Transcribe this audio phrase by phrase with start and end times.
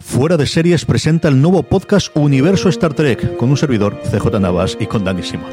[0.00, 4.76] Fuera de Series presenta el nuevo podcast Universo Star Trek con un servidor, CJ Navas,
[4.80, 5.52] y con Dani Simón.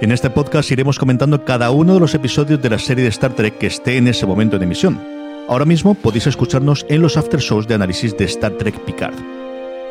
[0.00, 3.34] En este podcast iremos comentando cada uno de los episodios de la serie de Star
[3.34, 5.00] Trek que esté en ese momento de emisión.
[5.48, 9.14] Ahora mismo podéis escucharnos en los after shows de análisis de Star Trek Picard.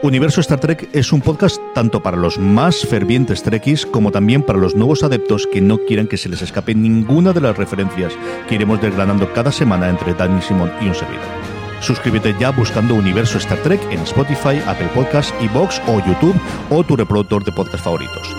[0.02, 4.60] Universo Star Trek es un podcast tanto para los más fervientes Trekkies como también para
[4.60, 8.12] los nuevos adeptos que no quieran que se les escape ninguna de las referencias
[8.50, 11.43] que iremos desgranando cada semana entre Dani Simón y un servidor.
[11.84, 16.40] Suscríbete ya buscando Universo Star Trek en Spotify, Apple Podcasts, Evox o YouTube
[16.70, 18.34] o tu reproductor de podcast favoritos.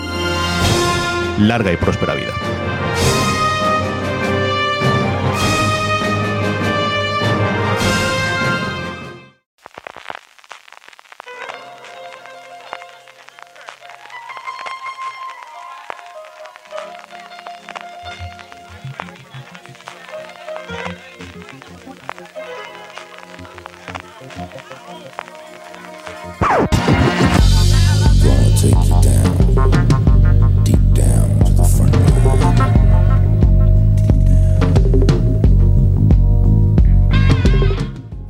[1.37, 2.33] Larga y próspera vida.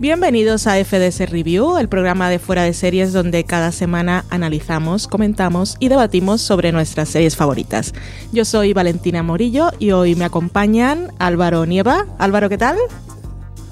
[0.05, 5.77] Bienvenidos a FDS Review, el programa de fuera de series donde cada semana analizamos, comentamos
[5.79, 7.91] y debatimos sobre nuestras series favoritas.
[8.31, 12.05] Yo soy Valentina Morillo y hoy me acompañan Álvaro Nieva.
[12.19, 12.77] Álvaro, ¿qué tal?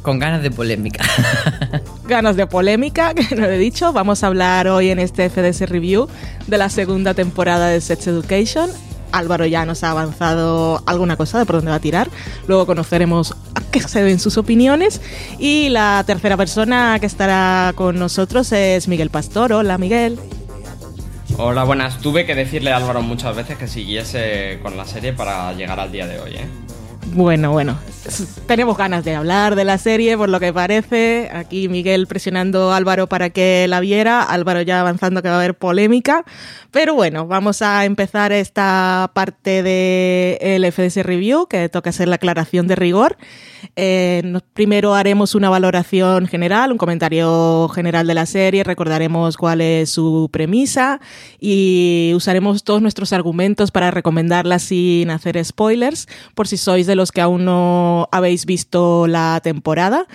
[0.01, 1.05] Con ganas de polémica.
[2.07, 3.93] Ganas de polémica, que no lo he dicho.
[3.93, 6.07] Vamos a hablar hoy en este FDS Review
[6.47, 8.71] de la segunda temporada de Sex Education.
[9.13, 12.09] Álvaro ya nos ha avanzado alguna cosa de por dónde va a tirar.
[12.47, 13.35] Luego conoceremos
[13.71, 15.01] qué se ven sus opiniones.
[15.39, 19.53] Y la tercera persona que estará con nosotros es Miguel Pastor.
[19.53, 20.19] Hola, Miguel.
[21.37, 21.99] Hola, buenas.
[21.99, 25.91] Tuve que decirle a Álvaro muchas veces que siguiese con la serie para llegar al
[25.91, 26.47] día de hoy, ¿eh?
[27.07, 27.77] Bueno, bueno,
[28.47, 31.29] tenemos ganas de hablar de la serie, por lo que parece.
[31.33, 35.37] Aquí Miguel presionando a Álvaro para que la viera, Álvaro ya avanzando que va a
[35.37, 36.25] haber polémica.
[36.71, 42.67] Pero bueno, vamos a empezar esta parte del FDS Review, que toca hacer la aclaración
[42.67, 43.17] de rigor.
[43.75, 49.91] Eh, primero haremos una valoración general, un comentario general de la serie, recordaremos cuál es
[49.91, 50.99] su premisa
[51.39, 57.11] y usaremos todos nuestros argumentos para recomendarla sin hacer spoilers, por si sois de los
[57.11, 60.07] que aún no habéis visto la temporada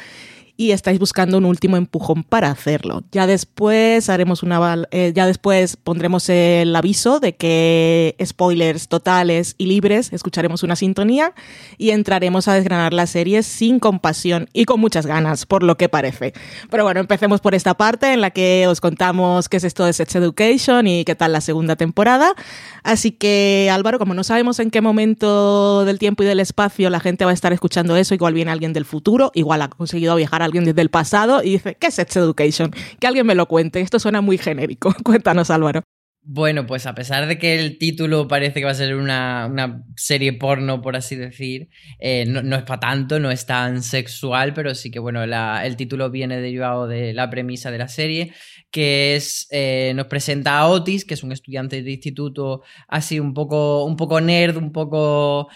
[0.61, 3.05] y estáis buscando un último empujón para hacerlo.
[3.13, 4.59] Ya después haremos una
[4.91, 11.33] eh, ya después pondremos el aviso de que spoilers totales y libres, escucharemos una sintonía
[11.79, 15.89] y entraremos a desgranar la serie sin compasión y con muchas ganas, por lo que
[15.89, 16.33] parece.
[16.71, 19.93] Pero bueno, empecemos por esta parte en la que os contamos qué es esto de
[19.93, 22.35] Sex Education y qué tal la segunda temporada.
[22.83, 26.99] Así que Álvaro, como no sabemos en qué momento del tiempo y del espacio la
[26.99, 30.48] gente va a estar escuchando eso, igual viene alguien del futuro, igual ha conseguido viajar
[30.49, 32.73] alguien desde el pasado y dice, ¿qué es Sex Education?
[33.01, 34.95] Que alguien me lo cuente, esto suena muy genérico.
[35.05, 35.83] Cuéntanos Álvaro.
[36.31, 39.83] Bueno, pues a pesar de que el título parece que va a ser una, una
[39.97, 41.71] serie porno, por así decir,
[42.01, 46.11] eh, no, es para tanto, no es tan sexual, pero sí que, bueno, el título
[46.11, 48.35] viene derivado de la premisa de la serie,
[48.71, 53.33] que es, eh, nos presenta a Otis, que es un estudiante de instituto así un
[53.33, 55.49] poco, un poco nerd, un poco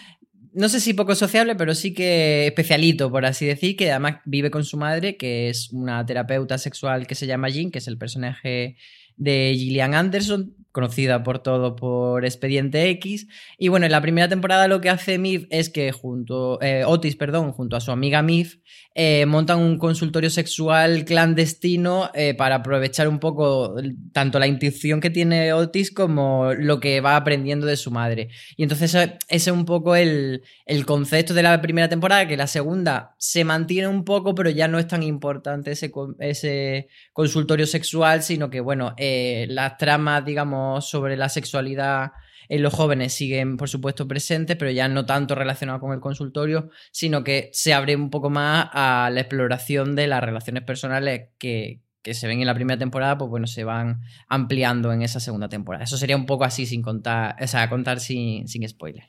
[0.55, 4.51] no sé si poco sociable, pero sí que especialito, por así decir, que además vive
[4.51, 7.99] con su madre, que es una terapeuta sexual que se llama Jean, que es el
[7.99, 8.77] personaje
[9.17, 13.29] de Gillian Anderson, conocida por todo por Expediente X.
[13.59, 17.17] Y bueno, en la primera temporada lo que hace Mif es que junto, eh, Otis,
[17.17, 18.57] perdón, junto a su amiga Mif,
[18.95, 23.75] eh, montan un consultorio sexual clandestino eh, para aprovechar un poco
[24.13, 28.29] tanto la intuición que tiene Otis como lo que va aprendiendo de su madre.
[28.57, 32.47] Y entonces ese es un poco el, el concepto de la primera temporada, que la
[32.47, 38.23] segunda se mantiene un poco, pero ya no es tan importante ese, ese consultorio sexual,
[38.23, 42.13] sino que, bueno, eh, las tramas, digamos, sobre la sexualidad
[42.49, 46.71] eh, los jóvenes siguen, por supuesto, presentes, pero ya no tanto relacionados con el consultorio,
[46.91, 51.81] sino que se abre un poco más a la exploración de las relaciones personales que,
[52.03, 55.49] que se ven en la primera temporada, pues bueno, se van ampliando en esa segunda
[55.49, 55.85] temporada.
[55.85, 59.05] Eso sería un poco así sin contar, o sea, contar sin, sin spoiler.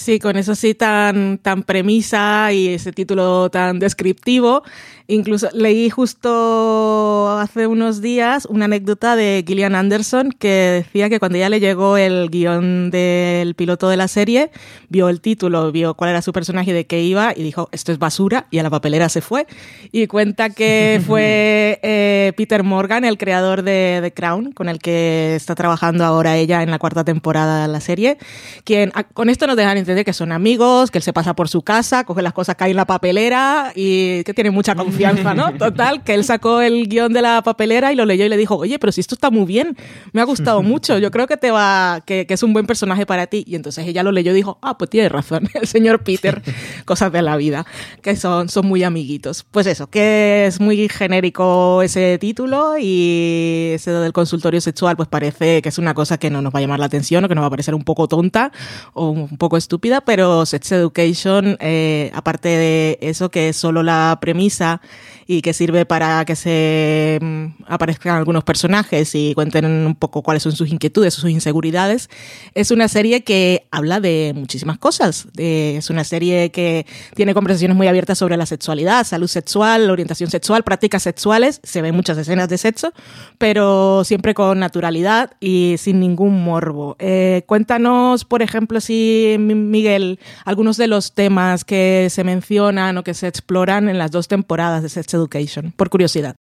[0.00, 4.62] Sí, con eso sí tan, tan premisa y ese título tan descriptivo.
[5.08, 11.36] Incluso leí justo hace unos días una anécdota de Gillian Anderson que decía que cuando
[11.36, 14.52] ya le llegó el guion del piloto de la serie,
[14.88, 17.90] vio el título, vio cuál era su personaje y de qué iba y dijo, esto
[17.90, 19.48] es basura y a la papelera se fue.
[19.90, 25.34] Y cuenta que fue eh, Peter Morgan, el creador de The Crown, con el que
[25.34, 28.16] está trabajando ahora ella en la cuarta temporada de la serie,
[28.62, 31.48] quien ah, con esto nos dejan entender que son amigos, que él se pasa por
[31.48, 35.52] su casa, coge las cosas, cae en la papelera y que tiene mucha confianza, ¿no?
[35.58, 38.56] Total, que él sacó el guion de la papelera y lo leyó y le dijo,
[38.56, 39.76] oye, pero si esto está muy bien,
[40.12, 43.06] me ha gustado mucho, yo creo que te va, que, que es un buen personaje
[43.06, 43.44] para ti.
[43.46, 46.42] Y entonces ella lo leyó y dijo, ah, pues tiene razón, el señor Peter,
[46.84, 47.66] cosas de la vida,
[48.02, 49.44] que son, son muy amiguitos.
[49.50, 55.62] Pues eso, que es muy genérico ese título y ese del consultorio sexual, pues parece
[55.62, 57.42] que es una cosa que no nos va a llamar la atención o que nos
[57.42, 58.52] va a parecer un poco tonta
[58.92, 64.18] o un poco estúpida, pero Sex Education, eh, aparte de eso, que es solo la
[64.20, 64.80] premisa
[65.26, 70.42] y que sirve para que se mm, aparezcan algunos personajes y cuenten un poco cuáles
[70.42, 72.10] son sus inquietudes sus inseguridades,
[72.54, 75.28] es una serie que habla de muchísimas cosas.
[75.34, 76.84] De- es una serie que
[77.14, 81.60] tiene conversaciones muy abiertas sobre la sexualidad, salud sexual, orientación sexual, prácticas sexuales.
[81.62, 82.92] Se ven muchas escenas de sexo,
[83.38, 86.96] pero siempre con naturalidad y sin ningún morbo.
[86.98, 93.14] Eh, cuéntanos, por ejemplo, si Miguel, algunos de los temas que se mencionan o que
[93.14, 96.34] se exploran en las dos temporadas de Sex Education, por curiosidad.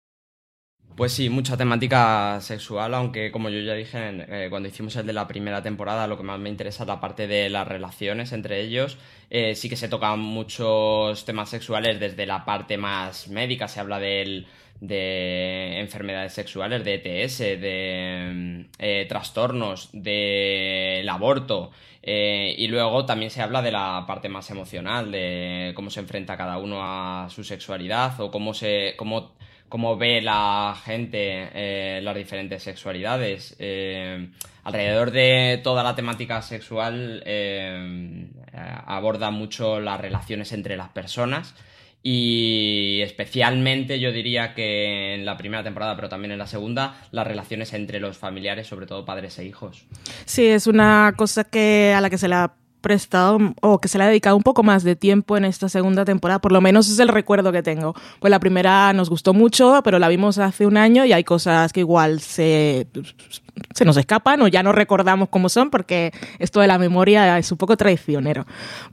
[0.96, 3.98] Pues sí, mucha temática sexual, aunque como yo ya dije
[4.28, 7.00] eh, cuando hicimos el de la primera temporada, lo que más me interesa es la
[7.00, 8.98] parte de las relaciones entre ellos.
[9.30, 14.00] Eh, sí que se tocan muchos temas sexuales desde la parte más médica, se habla
[14.00, 14.48] del-
[14.80, 21.70] de enfermedades sexuales, de ETS, de mm, eh, trastornos, del aborto.
[22.02, 26.36] eh, y luego también se habla de la parte más emocional, de cómo se enfrenta
[26.36, 29.36] cada uno a su sexualidad o cómo se, cómo
[29.68, 33.56] cómo ve la gente eh, las diferentes sexualidades.
[34.64, 37.22] Alrededor de toda la temática sexual
[38.86, 41.54] aborda mucho las relaciones entre las personas
[42.02, 47.26] y especialmente yo diría que en la primera temporada, pero también en la segunda, las
[47.26, 49.84] relaciones entre los familiares, sobre todo padres e hijos.
[50.24, 53.98] Sí, es una cosa que a la que se le ha prestado o que se
[53.98, 56.88] le ha dedicado un poco más de tiempo en esta segunda temporada, por lo menos
[56.88, 57.94] es el recuerdo que tengo.
[58.20, 61.72] Pues la primera nos gustó mucho, pero la vimos hace un año y hay cosas
[61.72, 62.86] que igual se,
[63.78, 67.50] se nos escapan o ya no recordamos cómo son porque esto de la memoria es
[67.52, 68.44] un poco traicionero.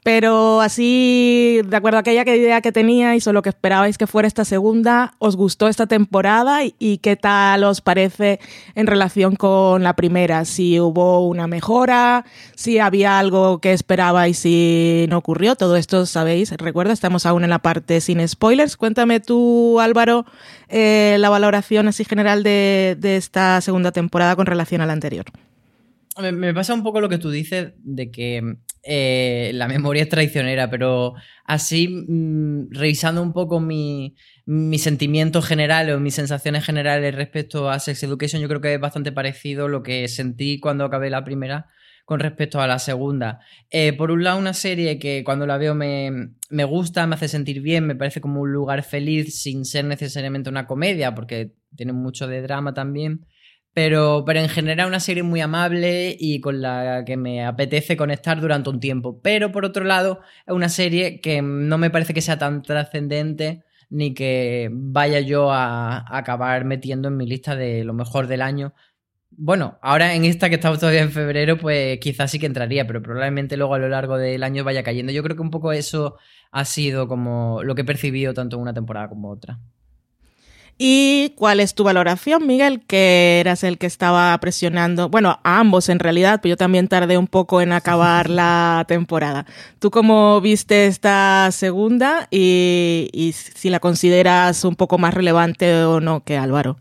[0.04, 4.28] Pero así, de acuerdo a aquella idea que teníais o lo que esperabais que fuera
[4.28, 8.40] esta segunda, ¿os gustó esta temporada y, qué tal os parece
[8.76, 10.46] en relación con la primera?
[10.46, 16.52] Si hubo una mejora, si había algo que esperabais y no ocurrió, todo esto sabéis,
[16.52, 18.78] recuerda, estamos aún en la parte sin spoilers.
[18.78, 20.26] Cuéntame tú, Álvaro,
[20.70, 25.26] eh, la valoración así general de, de esta segunda temporada con relación a la anterior.
[26.18, 30.69] Me, pasa un poco lo que tú dices de que eh, la memoria es traicionera,
[30.69, 37.69] pero así, mm, revisando un poco mi, mis sentimientos generales o mis sensaciones generales respecto
[37.69, 41.26] a Sex Education, yo creo que es bastante parecido lo que sentí cuando acabé la
[41.26, 41.68] primera
[42.06, 43.42] con respecto a la segunda.
[43.71, 47.28] Eh, por un lado, una serie que cuando la veo me, me gusta, me hace
[47.28, 51.94] sentir bien, me parece como un lugar feliz sin ser necesariamente una comedia, porque tiene
[51.94, 53.26] mucho de drama también.
[53.74, 58.40] Pero, pero en general una serie muy amable y con la que me apetece conectar
[58.40, 59.19] durante un tiempo.
[59.21, 63.64] Pero por otro lado, es una serie que no me parece que sea tan trascendente
[63.90, 68.42] ni que vaya yo a, a acabar metiendo en mi lista de lo mejor del
[68.42, 68.74] año.
[69.37, 73.01] Bueno, ahora en esta que estamos todavía en febrero, pues quizás sí que entraría, pero
[73.01, 75.11] probablemente luego a lo largo del año vaya cayendo.
[75.11, 76.18] Yo creo que un poco eso
[76.51, 79.59] ha sido como lo que he percibido tanto en una temporada como otra.
[80.77, 82.85] ¿Y cuál es tu valoración, Miguel?
[82.85, 87.18] Que eras el que estaba presionando, bueno, a ambos en realidad, pero yo también tardé
[87.18, 89.45] un poco en acabar la temporada.
[89.80, 95.99] ¿Tú cómo viste esta segunda y, y si la consideras un poco más relevante o
[95.99, 96.77] no que Álvaro?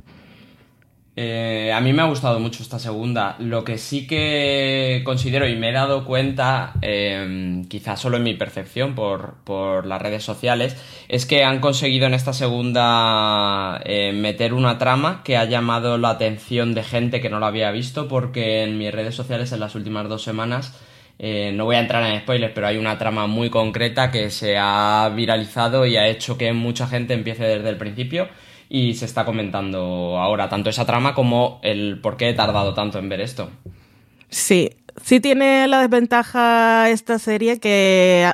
[1.16, 3.36] Eh, a mí me ha gustado mucho esta segunda.
[3.38, 8.34] Lo que sí que considero y me he dado cuenta, eh, quizás solo en mi
[8.34, 10.76] percepción por, por, las redes sociales,
[11.08, 16.10] es que han conseguido en esta segunda eh, meter una trama que ha llamado la
[16.10, 19.76] atención de gente que no lo había visto, porque en mis redes sociales en las
[19.76, 20.74] últimas dos semanas
[21.18, 24.56] eh, no voy a entrar en spoilers, pero hay una trama muy concreta que se
[24.58, 28.28] ha viralizado y ha hecho que mucha gente empiece desde el principio
[28.68, 32.98] y se está comentando ahora tanto esa trama como el por qué he tardado tanto
[32.98, 33.50] en ver esto.
[34.28, 34.70] Sí,
[35.02, 38.30] sí tiene la desventaja esta serie que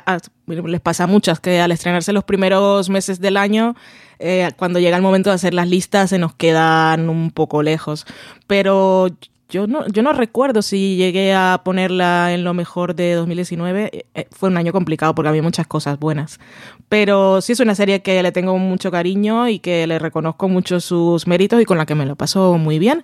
[0.47, 3.75] les pasa a muchas, que al estrenarse los primeros meses del año,
[4.19, 8.05] eh, cuando llega el momento de hacer las listas se nos quedan un poco lejos.
[8.47, 9.07] Pero
[9.51, 14.05] yo no, yo no recuerdo si llegué a ponerla en lo mejor de 2019.
[14.13, 16.39] Eh, fue un año complicado porque había muchas cosas buenas.
[16.87, 20.79] Pero sí es una serie que le tengo mucho cariño y que le reconozco mucho
[20.79, 23.03] sus méritos y con la que me lo paso muy bien.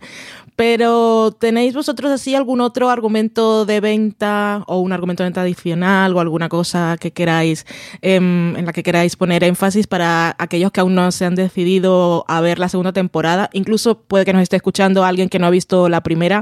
[0.55, 6.15] Pero ¿tenéis vosotros así algún otro argumento de venta o un argumento de venta adicional
[6.15, 7.65] o alguna cosa que queráis
[8.01, 12.25] eh, en la que queráis poner énfasis para aquellos que aún no se han decidido
[12.27, 13.49] a ver la segunda temporada?
[13.53, 16.36] Incluso puede que nos esté escuchando alguien que no ha visto la primera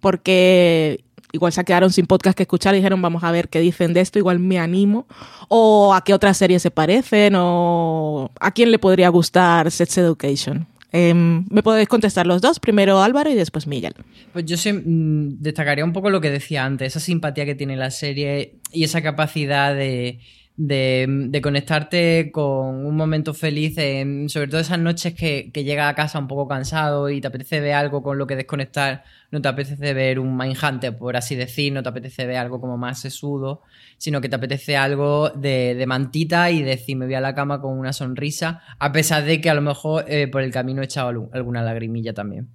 [0.00, 3.94] porque igual se quedaron sin podcast que escuchar y dijeron vamos a ver qué dicen
[3.94, 5.06] de esto, igual me animo,
[5.48, 10.66] o a qué otras series se parecen, o a quién le podría gustar Sex Education.
[10.94, 13.94] Eh, me podéis contestar los dos, primero Álvaro y después Miguel.
[14.34, 17.76] Pues yo sí, mmm, destacaría un poco lo que decía antes, esa simpatía que tiene
[17.76, 20.20] la serie y esa capacidad de,
[20.66, 25.94] de, conectarte con un momento feliz, en, sobre todo esas noches que, que llegas a
[25.94, 29.02] casa un poco cansado y te apetece ver algo con lo que desconectar,
[29.32, 32.78] no te apetece ver un Mindhunter, por así decir, no te apetece ver algo como
[32.78, 33.62] más sesudo,
[33.98, 37.60] sino que te apetece algo de, de mantita y decir, me voy a la cama
[37.60, 40.84] con una sonrisa, a pesar de que a lo mejor eh, por el camino he
[40.84, 42.48] echado alguna lagrimilla también.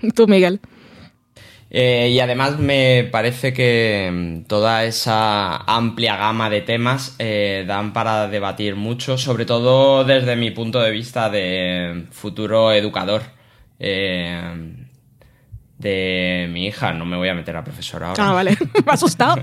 [0.14, 0.60] Tú, Miguel.
[1.76, 7.92] Eh, y además me parece que mm, toda esa amplia gama de temas eh, dan
[7.92, 13.22] para debatir mucho, sobre todo desde mi punto de vista de futuro educador
[13.80, 14.72] eh,
[15.76, 16.92] de mi hija.
[16.92, 18.28] No me voy a meter a profesora ahora.
[18.28, 18.52] Ah, vale.
[18.86, 19.42] me ha asustado.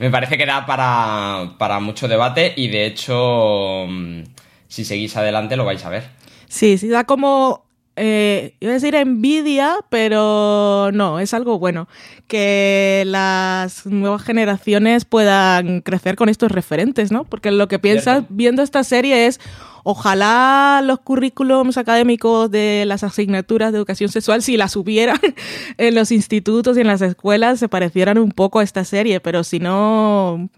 [0.00, 4.22] me parece que da para, para mucho debate y de hecho, mm,
[4.68, 6.08] si seguís adelante lo vais a ver.
[6.48, 7.65] Sí, sí, da como
[7.96, 11.88] eh, iba a decir envidia, pero no, es algo bueno.
[12.28, 17.24] Que las nuevas generaciones puedan crecer con estos referentes, ¿no?
[17.24, 18.34] Porque lo que piensas Cierto.
[18.34, 19.40] viendo esta serie es,
[19.82, 25.18] ojalá los currículums académicos de las asignaturas de educación sexual, si las hubieran
[25.78, 29.42] en los institutos y en las escuelas, se parecieran un poco a esta serie, pero
[29.42, 30.50] si no,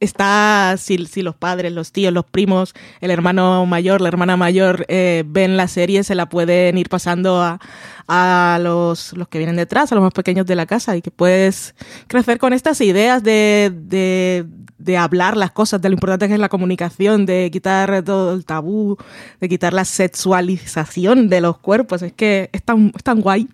[0.00, 4.84] está, si, si, los padres, los tíos, los primos, el hermano mayor, la hermana mayor
[4.88, 7.60] eh, ven la serie, se la pueden ir pasando a,
[8.06, 11.10] a los, los, que vienen detrás, a los más pequeños de la casa y que
[11.10, 11.74] puedes
[12.06, 14.46] crecer con estas ideas de, de,
[14.78, 18.44] de hablar las cosas, de lo importante que es la comunicación, de quitar todo el
[18.44, 18.96] tabú,
[19.40, 22.02] de quitar la sexualización de los cuerpos.
[22.02, 23.48] Es que es tan, es tan guay.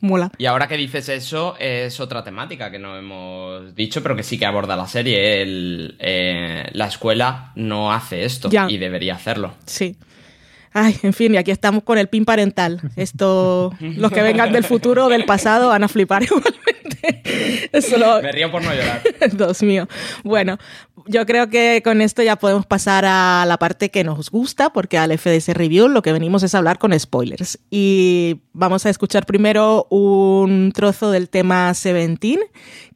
[0.00, 0.30] Mola.
[0.38, 4.38] Y ahora que dices eso, es otra temática que no hemos dicho, pero que sí
[4.38, 5.42] que aborda la serie.
[5.42, 8.66] El, eh, la escuela no hace esto ya.
[8.68, 9.54] y debería hacerlo.
[9.66, 9.96] Sí.
[10.72, 12.80] Ay, en fin, y aquí estamos con el pin parental.
[12.96, 17.22] Esto, los que vengan del futuro o del pasado van a flipar igualmente.
[17.98, 18.22] Lo...
[18.22, 19.02] Me río por no llorar.
[19.32, 19.88] Dios mío.
[20.22, 20.58] Bueno,
[21.06, 24.98] yo creo que con esto ya podemos pasar a la parte que nos gusta, porque
[24.98, 27.58] al FDS Review lo que venimos es hablar con spoilers.
[27.70, 32.40] Y vamos a escuchar primero un trozo del tema Seventeen,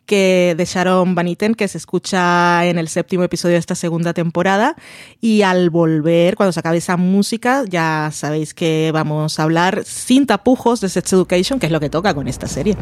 [0.07, 4.13] que de Sharon Van Etten, que se escucha en el séptimo episodio de esta segunda
[4.13, 4.77] temporada.
[5.21, 10.27] Y al volver, cuando se acabe esa música, ya sabéis que vamos a hablar sin
[10.27, 12.77] tapujos de Sex Education, que es lo que toca con esta serie.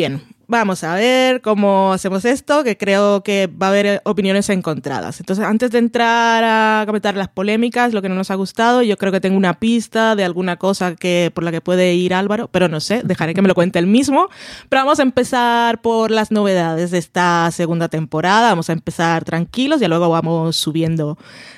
[0.00, 0.22] Bien.
[0.50, 5.20] vamos a ver cómo hacemos esto, que creo que va a haber opiniones encontradas.
[5.20, 8.96] Entonces, antes de entrar a comentar las polémicas, lo que no nos ha gustado, yo
[8.96, 12.48] creo que tengo una pista de alguna cosa que por la que puede ir Álvaro,
[12.48, 14.28] pero no sé, dejaré que me lo cuente él mismo.
[14.68, 18.48] Pero vamos a empezar por las novedades de esta segunda temporada.
[18.48, 21.16] Vamos a empezar tranquilos y luego vamos subiendo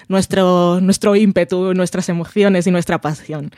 [0.09, 3.53] nuestro, nuestro ímpetu, nuestras emociones y nuestra pasión.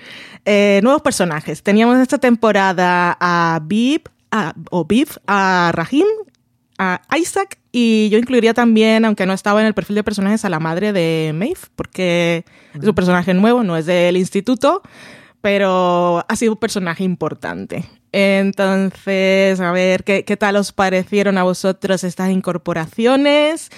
[0.45, 1.65] Eh, nuevos personajes.
[1.65, 6.07] Teníamos esta temporada a Bib, a, o Biff, a Rahim,
[6.77, 10.49] a Isaac y yo incluiría también, aunque no estaba en el perfil de personajes, a
[10.49, 14.83] la madre de Maeve, porque es un personaje nuevo, no es del instituto,
[15.41, 17.85] pero ha sido un personaje importante.
[18.11, 23.71] Entonces, a ver, ¿qué, ¿qué, tal os parecieron a vosotros estas incorporaciones?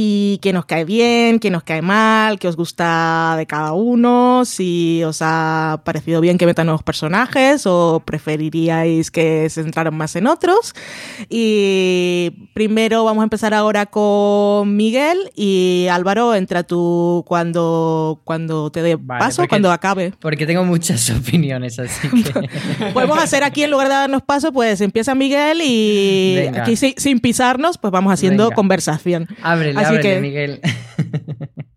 [0.00, 4.44] ¿Y qué nos cae bien, qué nos cae mal, qué os gusta de cada uno?
[4.44, 10.14] Si os ha parecido bien que metan nuevos personajes o preferiríais que se centraran más
[10.14, 10.72] en otros.
[11.28, 18.82] Y primero vamos a empezar ahora con Miguel y Álvaro, entra tú cuando, cuando te
[18.82, 20.12] dé vale, paso, porque, cuando acabe.
[20.20, 22.92] Porque tengo muchas opiniones, así que...
[22.94, 26.62] Podemos hacer aquí en lugar de darnos paso, pues empieza Miguel y Venga.
[26.62, 28.54] aquí sin, sin, pisarnos, pues vamos haciendo Venga.
[28.54, 29.26] conversación.
[29.42, 30.60] Ábrele, Así que- Miguel.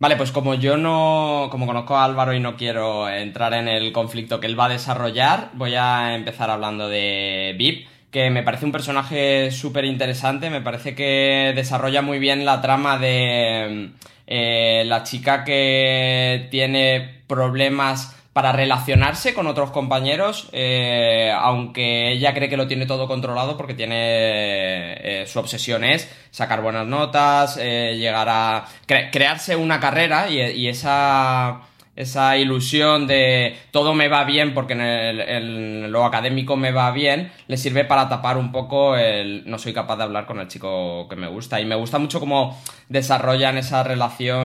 [0.00, 3.92] Vale, pues como yo no, como conozco a Álvaro y no quiero entrar en el
[3.92, 8.64] conflicto que él va a desarrollar, voy a empezar hablando de Vip, que me parece
[8.64, 13.90] un personaje súper interesante, me parece que desarrolla muy bien la trama de
[14.28, 22.48] eh, la chica que tiene problemas para relacionarse con otros compañeros, eh, aunque ella cree
[22.48, 27.96] que lo tiene todo controlado porque tiene eh, su obsesión es sacar buenas notas, eh,
[27.98, 31.62] llegar a cre crearse una carrera y, esa
[31.96, 37.32] esa ilusión de todo me va bien porque en, en, lo académico me va bien,
[37.48, 41.08] le sirve para tapar un poco el no soy capaz de hablar con el chico
[41.08, 41.60] que me gusta.
[41.60, 42.56] Y me gusta mucho cómo
[42.88, 44.44] desarrollan esa relación.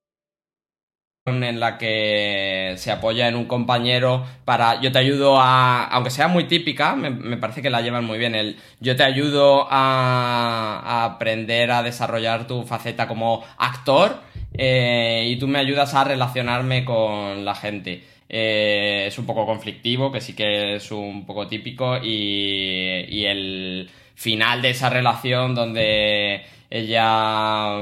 [1.27, 6.27] en la que se apoya en un compañero para yo te ayudo a aunque sea
[6.27, 11.69] muy típica me, parece que la llevan muy bien el yo te ayudo a, aprender
[11.69, 14.19] a desarrollar tu faceta como actor
[14.53, 18.03] eh, y tú me ayudas a relacionarme con la gente.
[18.27, 23.89] Eh, es un poco conflictivo que sí que es un poco típico y, y el
[24.15, 27.81] final de esa relación donde ella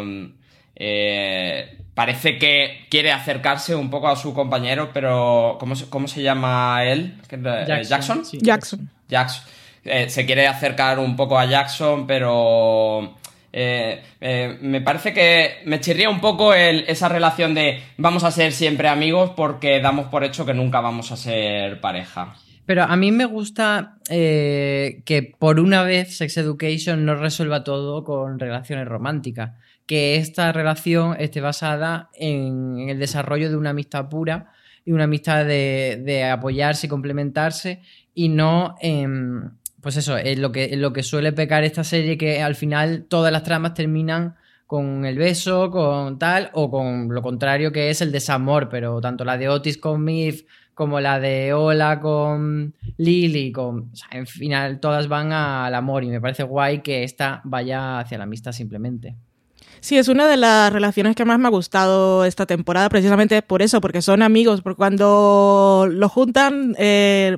[0.76, 6.22] eh, parece que quiere acercarse un poco a su compañero, pero ¿cómo se, cómo se
[6.24, 7.18] llama él?
[7.30, 7.84] Jackson.
[7.84, 8.26] ¿Jackson?
[8.26, 8.90] Sí, Jackson.
[9.10, 9.44] Jackson.
[9.84, 13.18] Eh, se quiere acercar un poco a Jackson, pero
[13.52, 18.32] eh, eh, me parece que me chirría un poco el, esa relación de vamos a
[18.32, 22.34] ser siempre amigos porque damos por hecho que nunca vamos a ser pareja.
[22.66, 28.06] Pero a mí me gusta eh, que por una vez Sex Education no resuelva todo
[28.06, 29.52] con relaciones románticas.
[29.90, 34.52] Que esta relación esté basada en, el desarrollo de una amistad pura
[34.86, 37.82] y una amistad de, apoyarse y complementarse
[38.14, 42.44] y no en, pues eso, en lo, que, lo que suele pecar esta serie que
[42.44, 44.36] al final todas las tramas terminan
[44.68, 49.26] con el beso, con tal, o con lo contrario que es el desamor, pero tanto
[49.26, 50.44] la de Otis con Miff
[50.76, 56.10] como la de Ola con Lily, con, o en final todas van al amor y
[56.10, 59.16] me parece guay que esta vaya hacia la amistad simplemente.
[59.82, 63.62] Sí, es una de las relaciones que más me ha gustado esta temporada, precisamente por
[63.62, 67.38] eso, porque son amigos, porque cuando lo juntan, eh,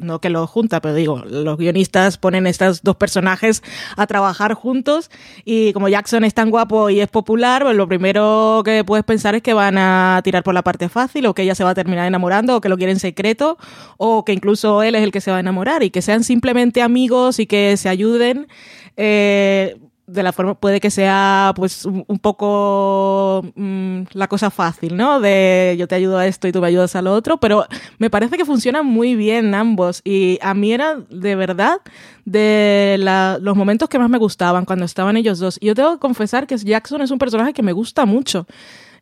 [0.00, 3.62] no que lo junta, pero digo, los guionistas ponen estos dos personajes
[3.96, 5.10] a trabajar juntos
[5.44, 9.36] y como Jackson es tan guapo y es popular, pues lo primero que puedes pensar
[9.36, 11.74] es que van a tirar por la parte fácil o que ella se va a
[11.74, 13.58] terminar enamorando o que lo quieren secreto
[13.96, 16.82] o que incluso él es el que se va a enamorar y que sean simplemente
[16.82, 18.48] amigos y que se ayuden.
[18.96, 25.20] Eh, de la forma puede que sea pues un, poco mm, la cosa fácil, ¿no?
[25.20, 27.66] De yo te ayudo a esto y tú me ayudas a lo otro, pero
[27.98, 31.80] me parece que funcionan muy bien ambos y a mí era de verdad
[32.24, 32.96] de
[33.40, 35.58] los momentos que más me gustaban cuando estaban ellos dos.
[35.60, 38.46] Y yo tengo que confesar que Jackson es un personaje que me gusta mucho.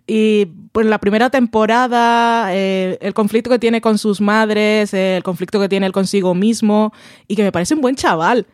[0.06, 5.58] Y pues la primera temporada, eh, el conflicto que tiene con sus madres, el conflicto
[5.58, 6.92] que tiene consigo mismo,
[7.26, 8.46] y que me parece un buen chaval.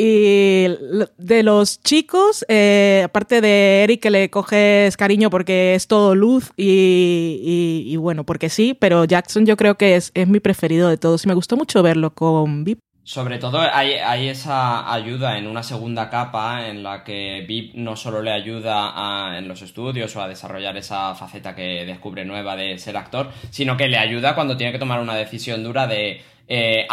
[0.00, 0.68] Y
[1.16, 6.52] de los chicos, eh, aparte de Eric que le coges cariño porque es todo luz
[6.56, 11.24] y, bueno, porque sí, pero Jackson yo creo que es, es mi preferido de todos
[11.24, 12.78] y me gustó mucho verlo con Vip.
[13.02, 17.96] Sobre todo hay, hay, esa ayuda en una segunda capa en la que VIP no
[17.96, 22.78] solo le ayuda en los estudios o a desarrollar esa faceta que descubre nueva de
[22.78, 26.86] ser actor, sino que le ayuda cuando tiene que tomar una decisión dura de eh,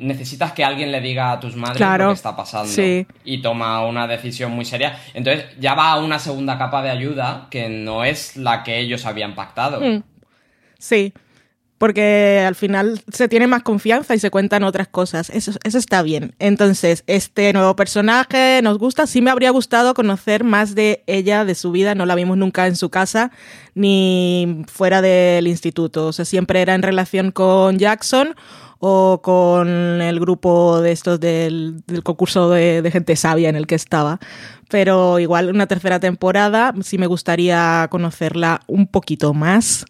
[0.00, 2.70] necesitas que alguien le diga a tus madres lo que está pasando
[3.24, 4.98] y toma una decisión muy seria.
[5.14, 9.06] Entonces ya va a una segunda capa de ayuda que no es la que ellos
[9.06, 9.80] habían pactado.
[9.80, 10.02] Mm.
[10.78, 11.12] Sí
[11.78, 15.30] porque al final se tiene más confianza y se cuentan otras cosas.
[15.30, 16.34] Eso, eso está bien.
[16.40, 19.06] Entonces, este nuevo personaje nos gusta.
[19.06, 21.94] Sí me habría gustado conocer más de ella, de su vida.
[21.94, 23.30] No la vimos nunca en su casa
[23.74, 26.08] ni fuera del instituto.
[26.08, 28.34] O sea, siempre era en relación con Jackson
[28.78, 33.74] o con el grupo de estos del, concurso de, de gente sabia en el que
[33.74, 34.18] estaba.
[34.68, 39.84] Pero igual una tercera temporada sí me gustaría conocerla un poquito más.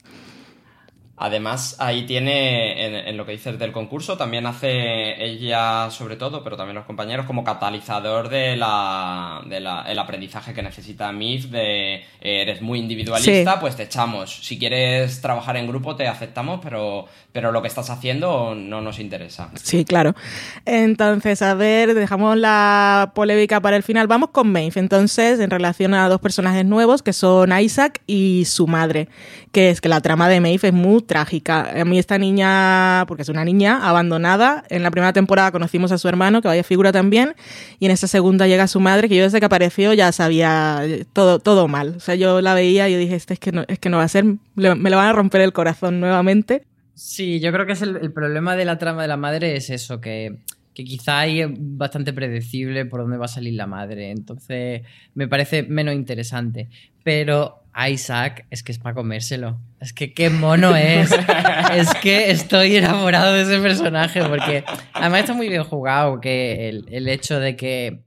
[1.20, 6.56] Además, ahí tiene, en, lo que dices del concurso, también hace ella sobre todo, pero
[6.56, 11.94] también los compañeros, como catalizador de la, de la el aprendizaje que necesita MIF, de
[11.94, 14.30] eh, eres muy individualista, pues te echamos.
[14.30, 17.06] Si quieres trabajar en grupo, te aceptamos, pero,
[17.38, 19.50] pero lo que estás haciendo no nos interesa.
[19.62, 20.16] Sí, claro.
[20.64, 24.08] Entonces, a ver, dejamos la polémica para el final.
[24.08, 28.66] Vamos con Maeve, entonces, en relación a dos personajes nuevos, que son Isaac y su
[28.66, 29.08] madre,
[29.52, 31.80] que es que la trama de Maeve es muy trágica.
[31.80, 35.98] A mí esta niña, porque es una niña abandonada, en la primera temporada conocimos a
[35.98, 37.36] su hermano, que vaya figura también,
[37.78, 41.38] y en esta segunda llega su madre, que yo desde que apareció ya sabía todo,
[41.38, 41.94] todo mal.
[41.98, 44.02] O sea, yo la veía y dije, este es que no, es que no va
[44.02, 44.24] a ser,
[44.56, 46.64] me lo van a romper el corazón nuevamente.
[46.98, 50.00] Sí, yo creo que es el, problema de la trama de la madre es eso,
[50.00, 50.38] que
[50.78, 54.12] que quizá ahí es bastante predecible por dónde va a salir la madre.
[54.12, 54.82] Entonces
[55.12, 56.68] me parece menos interesante.
[57.02, 59.58] Pero Isaac es que es para comérselo.
[59.80, 61.10] Es que qué mono es.
[61.74, 67.08] es que estoy enamorado de ese personaje porque además está muy bien jugado que el,
[67.08, 68.04] hecho de que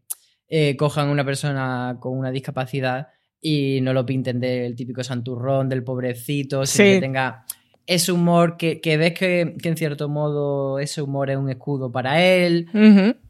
[0.47, 3.09] eh, cojan una persona con una discapacidad
[3.41, 7.43] y no lo pinten del típico santurrón, del pobrecito, sino que tenga
[7.87, 12.67] ese humor que, ves que, en cierto modo ese humor es un escudo para él,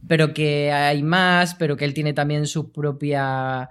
[0.07, 3.69] pero que hay más, pero que él tiene también su propia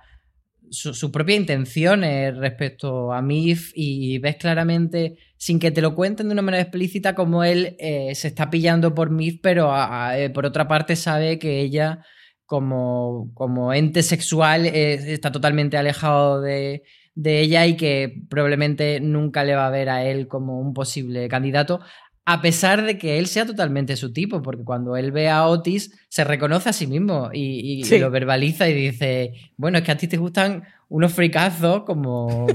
[0.71, 6.33] su, propia intenciones respecto a Mif y ves claramente, sin que te lo cuenten de
[6.33, 9.73] una manera explícita, como él eh, se está pillando por Mif, pero
[10.15, 12.05] eh, por otra parte sabe que ella,
[12.47, 16.85] como, como ente sexual, eh, está totalmente alejado de,
[17.21, 21.29] de ella y que probablemente nunca le va a ver a él como un posible
[21.29, 21.81] candidato,
[22.25, 25.93] a pesar de que él sea totalmente su tipo, porque cuando él ve a Otis
[26.09, 30.09] se reconoce a sí mismo y, lo verbaliza y dice, bueno, es que a ti
[30.09, 32.47] te gustan unos fricazos como,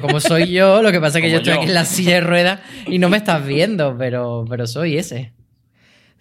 [0.00, 2.20] como, soy yo, lo que pasa es que yo estoy aquí en la silla de
[2.22, 5.32] ruedas y no me estás viendo, pero, pero soy ese.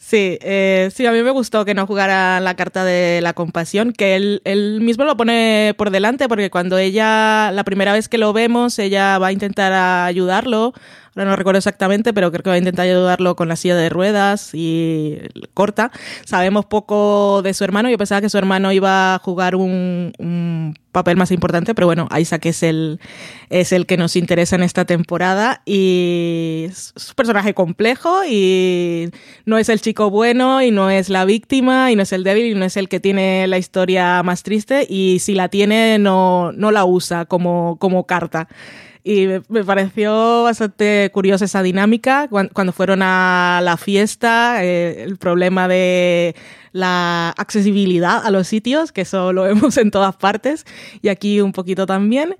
[0.06, 3.94] Sí, eh, sí, a mí me gustó que no jugara la carta de la compasión,
[3.94, 8.18] que él, él, mismo lo pone por delante, porque cuando ella, la primera vez que
[8.18, 10.74] lo vemos, ella va a intentar ayudarlo
[11.16, 13.90] ahora no recuerdo exactamente, pero creo que va a intentar ayudarlo con la silla de
[13.90, 15.20] ruedas y
[15.54, 15.92] corta.
[16.26, 21.18] Sabemos poco de su hermano, yo pensaba que su hermano iba a jugar un, papel
[21.18, 23.00] más importante, pero bueno, Isaac es el,
[23.50, 29.10] es el que nos interesa en esta temporada y es un personaje complejo y
[29.46, 32.46] no es el chico bueno y no es la víctima y no es el débil
[32.46, 36.52] y no es el que tiene la historia más triste y si la tiene no,
[36.52, 38.48] no la usa como, como carta.
[39.06, 45.18] Y me, pareció bastante curiosa esa dinámica cuan- cuando fueron a la fiesta, eh, el
[45.18, 46.36] problema de
[46.72, 50.66] la accesibilidad a los sitios, que eso lo vemos en todas partes,
[51.02, 52.38] y aquí un poquito también.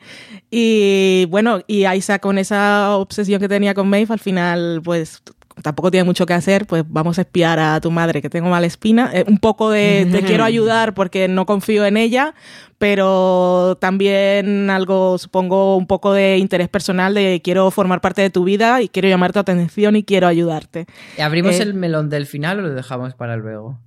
[0.50, 5.22] Y bueno, y Isaac con esa obsesión que tenía con Maeve, al final, pues
[5.62, 8.66] tampoco tiene mucho que hacer, pues vamos a espiar a tu madre que tengo mala
[8.66, 9.12] espina.
[9.14, 12.34] Eh, un poco de te quiero ayudar porque no confío en ella,
[12.78, 18.44] pero también algo, supongo, un poco de interés personal de quiero formar parte de tu
[18.44, 20.86] vida y quiero llamar tu atención y quiero ayudarte.
[21.20, 23.80] ¿Abrimos Eh, el melón del final o lo dejamos para luego?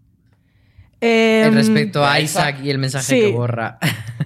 [1.01, 2.65] Em, Respecto a Isaac Isaac.
[2.65, 3.21] y el mensaje sí.
[3.21, 3.79] que borra.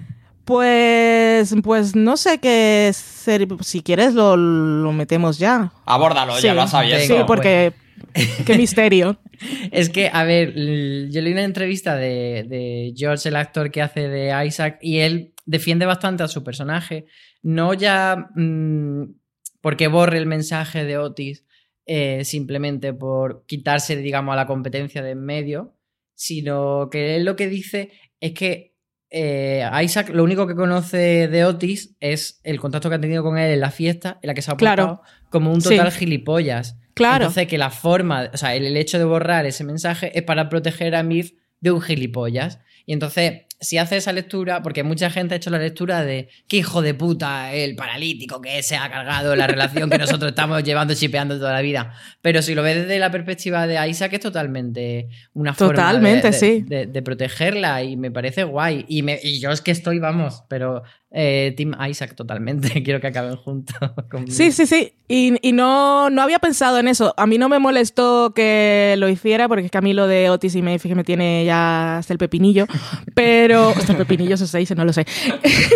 [0.51, 5.71] Pues, pues no sé qué ser, si quieres lo, lo metemos ya.
[5.85, 7.15] Abórdalo, ya lo has abierto.
[7.15, 7.71] Sí, porque
[8.45, 9.17] qué misterio.
[9.71, 14.09] Es que, a ver, yo leí una entrevista de, de George, el actor que hace
[14.09, 17.05] de Isaac, y él defiende bastante a su personaje.
[17.41, 19.05] No ya mm,
[19.61, 21.45] porque borre el mensaje de Otis
[21.85, 25.77] eh, simplemente por quitarse, digamos, a la competencia de en medio,
[26.13, 28.70] sino que él lo que dice es que
[29.11, 33.37] eh, Isaac lo único que conoce de Otis es el contacto que ha tenido con
[33.37, 34.87] él en la fiesta, en la que se ha Claro.
[34.87, 35.69] portado como un Sí.
[35.75, 36.77] total gilipollas.
[36.93, 37.25] Claro.
[37.25, 40.49] Entonces, que la forma, o sea, el, el hecho de borrar ese mensaje es para
[40.49, 42.59] proteger a Mir de un gilipollas.
[42.85, 46.57] Y entonces, si hace esa lectura, porque mucha gente ha hecho la lectura de qué
[46.57, 50.95] hijo de puta el paralítico que se ha cargado la relación que nosotros estamos llevando
[50.95, 51.93] chipeando toda la vida.
[52.23, 56.27] Pero si lo ves desde la perspectiva de Isaac, es totalmente una forma de- Totalmente,
[56.31, 56.61] de, sí.
[56.67, 58.83] de- de protegerla y me parece guay.
[58.87, 60.81] Y, me- y yo es que estoy, vamos, pero
[61.13, 62.69] eh, Team Isaac totalmente.
[62.83, 63.75] Quiero que acaben juntos.
[64.09, 64.31] conmigo.
[64.33, 64.93] Sí, sí, sí.
[65.07, 67.13] Y, y no, no había pensado en eso.
[67.17, 70.29] A mí no me molestó que lo hiciera, porque es que a mí lo de
[70.29, 72.65] Otis y que me tiene ya hasta el pepinillo.
[73.13, 73.50] Pero.
[73.59, 75.05] Hasta el pepinillo se dice, no lo sé.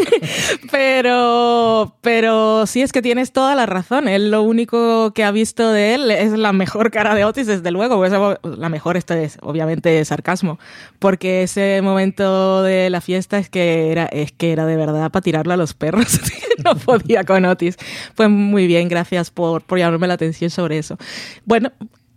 [0.72, 1.96] pero.
[2.02, 4.08] Pero sí es que tienes toda la razón.
[4.08, 7.72] Él lo único que ha visto de él es la mejor cara de Otis, desde
[7.72, 7.98] luego.
[7.98, 8.12] Pues,
[8.58, 10.60] la mejor, esto es obviamente sarcasmo.
[11.00, 15.24] Porque ese momento de la fiesta es que era, es que era de verdad para
[15.24, 16.20] tirarle a los perros.
[16.64, 17.78] no podía con Otis.
[18.16, 20.98] Pues muy bien, gracias por, por llamarme la atención sobre eso.
[21.46, 21.72] Bueno,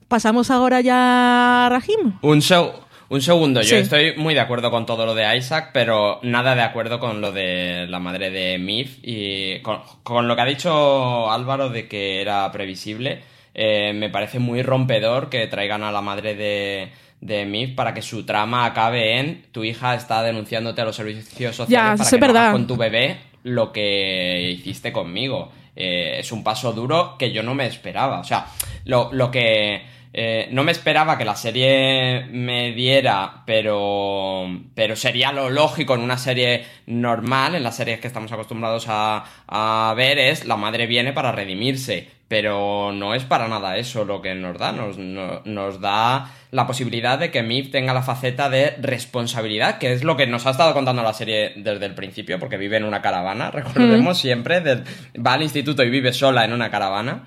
[0.09, 2.15] pasamos ahora ya a Rahim.
[2.23, 2.73] Un, seg-
[3.11, 3.75] un segundo, yo Sí.
[3.77, 7.33] estoy muy de acuerdo con todo lo de Isaac, pero nada de acuerdo con lo
[7.33, 12.21] de la madre de Mif y con, con lo que ha dicho Álvaro de que
[12.21, 13.21] era previsible.
[13.61, 16.91] eh, me parece muy rompedor que traigan a la madre de,
[17.21, 21.57] de Mif para que su trama acabe en tu hija está denunciándote a los servicios
[21.57, 25.51] sociales Ya, para que no hagas con tu bebé lo que hiciste conmigo.
[25.75, 28.21] Eh, es un paso duro que yo no me esperaba.
[28.21, 28.47] O sea,
[28.85, 35.33] lo, lo que eh, no me esperaba que la serie me diera, pero, pero sería
[35.33, 40.19] lo lógico en una serie normal, en las series que estamos acostumbrados a, a ver,
[40.19, 42.17] es la madre viene para redimirse.
[42.29, 44.71] Pero no es para nada eso lo que nos da.
[44.71, 49.95] Nos, no- nos da la posibilidad de que Mif tenga la faceta de responsabilidad, que
[49.95, 52.85] es lo que nos ha estado contando la serie desde el principio, porque vive en
[52.85, 54.85] una caravana, recordemos siempre, del-
[55.27, 57.25] va al instituto y vive sola en una caravana.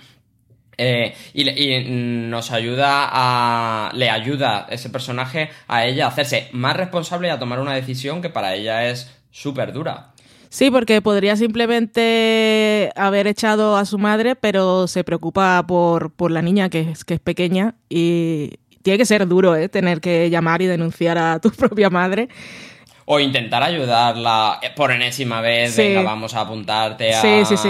[0.83, 1.83] Eh, y,
[2.27, 3.91] nos ayuda a.
[3.93, 8.21] Le ayuda ese personaje a ella a hacerse más responsable y a tomar una decisión
[8.21, 10.07] que para ella es súper dura.
[10.49, 16.41] Sí, porque podría simplemente haber echado a su madre, pero se preocupa por, por la
[16.41, 19.69] niña que es, que es pequeña y tiene que ser duro, ¿eh?
[19.69, 22.27] Tener que llamar y denunciar a tu propia madre.
[23.05, 25.83] O intentar ayudarla eh, por enésima vez, Sí.
[25.83, 27.21] venga, vamos a apuntarte a.
[27.21, 27.69] Sí, sí, sí.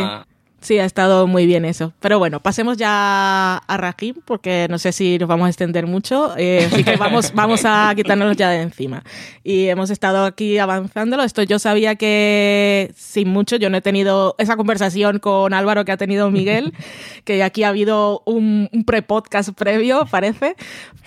[0.61, 1.91] Sí, ha estado muy bien eso.
[1.99, 6.37] Pero bueno, pasemos ya a Rahim, porque no sé si nos vamos a extender mucho.
[6.37, 9.03] eh, así que vamos, vamos a quitarnos ya de encima.
[9.43, 11.23] Y hemos estado aquí avanzándolo.
[11.23, 15.93] Esto yo sabía que sin mucho, yo no he tenido esa conversación con Álvaro que
[15.93, 16.73] ha tenido Miguel,
[17.25, 20.55] que aquí ha habido un, un pre-podcast previo, parece.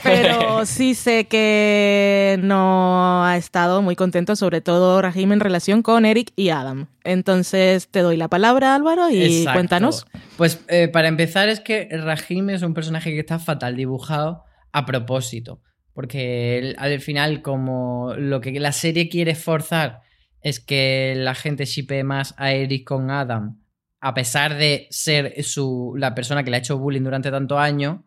[0.02, 6.04] Pero sí sé que no ha estado muy contento, sobre todo Rahim en relación con
[6.06, 6.86] Eric y Adam.
[7.04, 9.58] Entonces te doy la palabra, Álvaro, y Exacto.
[9.58, 10.06] cuéntanos.
[10.36, 14.84] Pues eh, para empezar es que Rahim es un personaje que está fatal dibujado a
[14.86, 15.62] propósito.
[15.92, 20.00] Porque él, al final, como lo que la serie quiere forzar
[20.40, 23.60] es que la gente shipee más a Eric con Adam,
[24.00, 28.00] a pesar de ser su, la persona que le ha hecho bullying durante tanto años,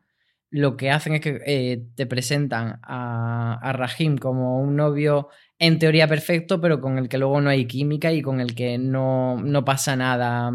[0.49, 5.79] lo que hacen es que eh, te presentan a, a Rahim como un novio en
[5.79, 9.41] teoría perfecto, pero con el que luego no hay química y con el que no,
[9.41, 10.51] no pasa nada.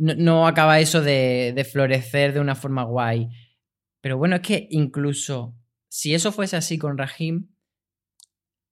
[0.00, 3.28] No, acaba eso de, florecer de una forma guay.
[4.00, 5.54] Pero bueno, es que incluso
[5.88, 7.48] si eso fuese así con Rahim,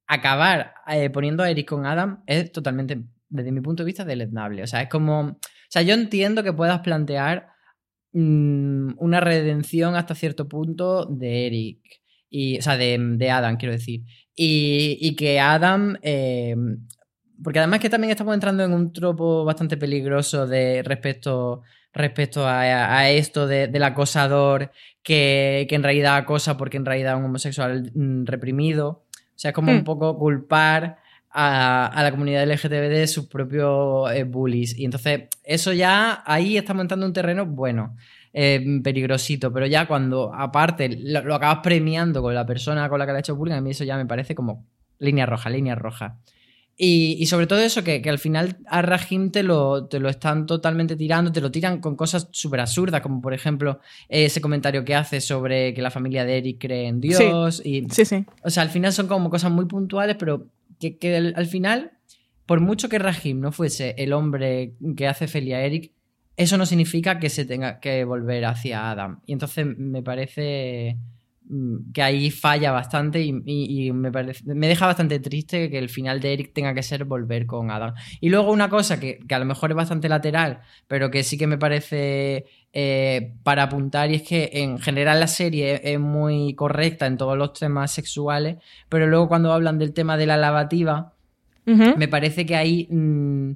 [0.07, 4.63] acabar eh, poniendo a Eric con Adam es totalmente, desde mi punto de vista, deleznable.
[4.63, 5.39] O sea, es como O
[5.69, 7.49] sea, yo entiendo que puedas plantear
[8.13, 11.81] mm, una redención hasta cierto punto de Eric.
[12.31, 14.01] Y, o sea, de, de Adam, quiero decir.
[14.35, 15.99] Y, y que Adam.
[16.01, 16.57] eh,
[17.43, 22.61] porque además que también estamos entrando en un tropo bastante peligroso de respecto, respecto a,
[22.99, 24.71] a esto de- del acosador
[25.03, 29.05] que, que en realidad acosa porque en realidad es un homosexual mm, reprimido.
[29.11, 29.77] O sea, es como Hmm.
[29.79, 30.99] un poco culpar
[31.31, 34.77] a, a la comunidad LGTB de sus propios eh, bullies.
[34.79, 37.95] Y entonces, eso ya, ahí estamos entrando en un terreno bueno,
[38.33, 43.07] eh, peligrosito, pero ya cuando aparte lo, lo acabas premiando con la persona con la
[43.07, 44.67] que le ha hecho bullying, a mí eso ya me parece como
[44.99, 46.17] línea roja, línea roja.
[46.81, 50.09] Y, y sobre todo eso, que, que al final a Rahim te lo, te lo
[50.09, 54.85] están totalmente tirando, te lo tiran con cosas súper absurdas, como por ejemplo ese comentario
[54.85, 57.61] que hace sobre que la familia de Eric cree en Dios.
[57.65, 58.25] Y, Sí, sí.
[58.45, 60.47] o sea, al final son como cosas muy puntuales, pero
[60.79, 61.91] que, que al, al final,
[62.47, 65.91] por mucho que Rahim no fuese el hombre que hace feliz a Eric,
[66.37, 69.21] eso no significa que se tenga que volver hacia Adam.
[69.27, 70.97] Y entonces me parece
[71.95, 75.89] que ahí falla bastante y, y- y me, parece, me deja bastante triste que el
[75.89, 77.95] final de Eric tenga que ser volver con Adam.
[78.21, 81.39] Y luego una cosa que, que a lo mejor es bastante lateral, pero que sí
[81.39, 86.55] que me parece eh, para apuntar, y es que en general la serie es muy
[86.55, 88.57] correcta en todos los temas sexuales,
[88.91, 91.15] pero luego cuando hablan del tema de la lavativa,
[91.97, 93.53] me parece que ahí, mm,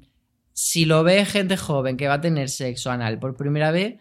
[0.54, 3.96] si lo ve gente joven que va a tener sexo anal por primera vez,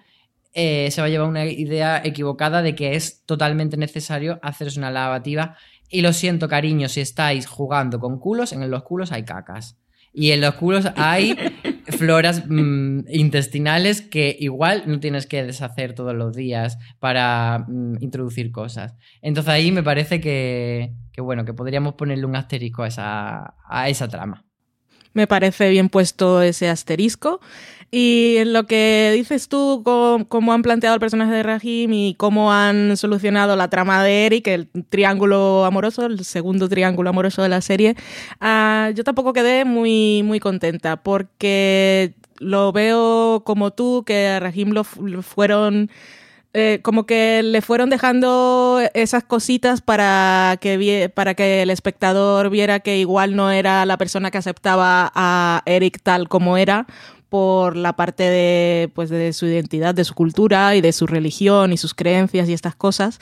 [0.53, 4.91] eh, se va a llevar una idea equivocada de que es totalmente necesario hacerse una
[4.91, 5.57] lavativa.
[5.89, 9.77] Y lo siento, cariño, si estáis jugando con culos, en los culos hay cacas.
[10.13, 11.37] Y en los culos hay
[11.97, 18.51] floras mm, intestinales que igual no tienes que deshacer todos los días para mm, introducir
[18.51, 18.95] cosas.
[19.21, 23.89] Entonces ahí me parece que, que, bueno, que podríamos ponerle un asterisco a esa, a
[23.89, 24.45] esa trama.
[25.13, 27.41] Me parece bien puesto ese asterisco.
[27.93, 32.54] Y en lo que dices tú, cómo han planteado el personaje de Rahim y cómo
[32.54, 37.60] han solucionado la trama de Eric, el triángulo amoroso, el segundo triángulo amoroso de la
[37.60, 37.95] serie,
[38.39, 44.69] ah, yo tampoco quedé muy, muy contenta porque lo veo como tú, que a Rahim
[44.71, 45.91] lo, fu- lo fueron
[46.54, 52.80] eh, como que le fueron dejando esas cositas para que, para que el espectador viera
[52.80, 56.88] que igual no era la persona que aceptaba a Eric tal como era
[57.31, 61.71] por la parte de, pues, de su identidad, de su cultura y de su religión
[61.71, 63.19] y sus creencias y estas cosas.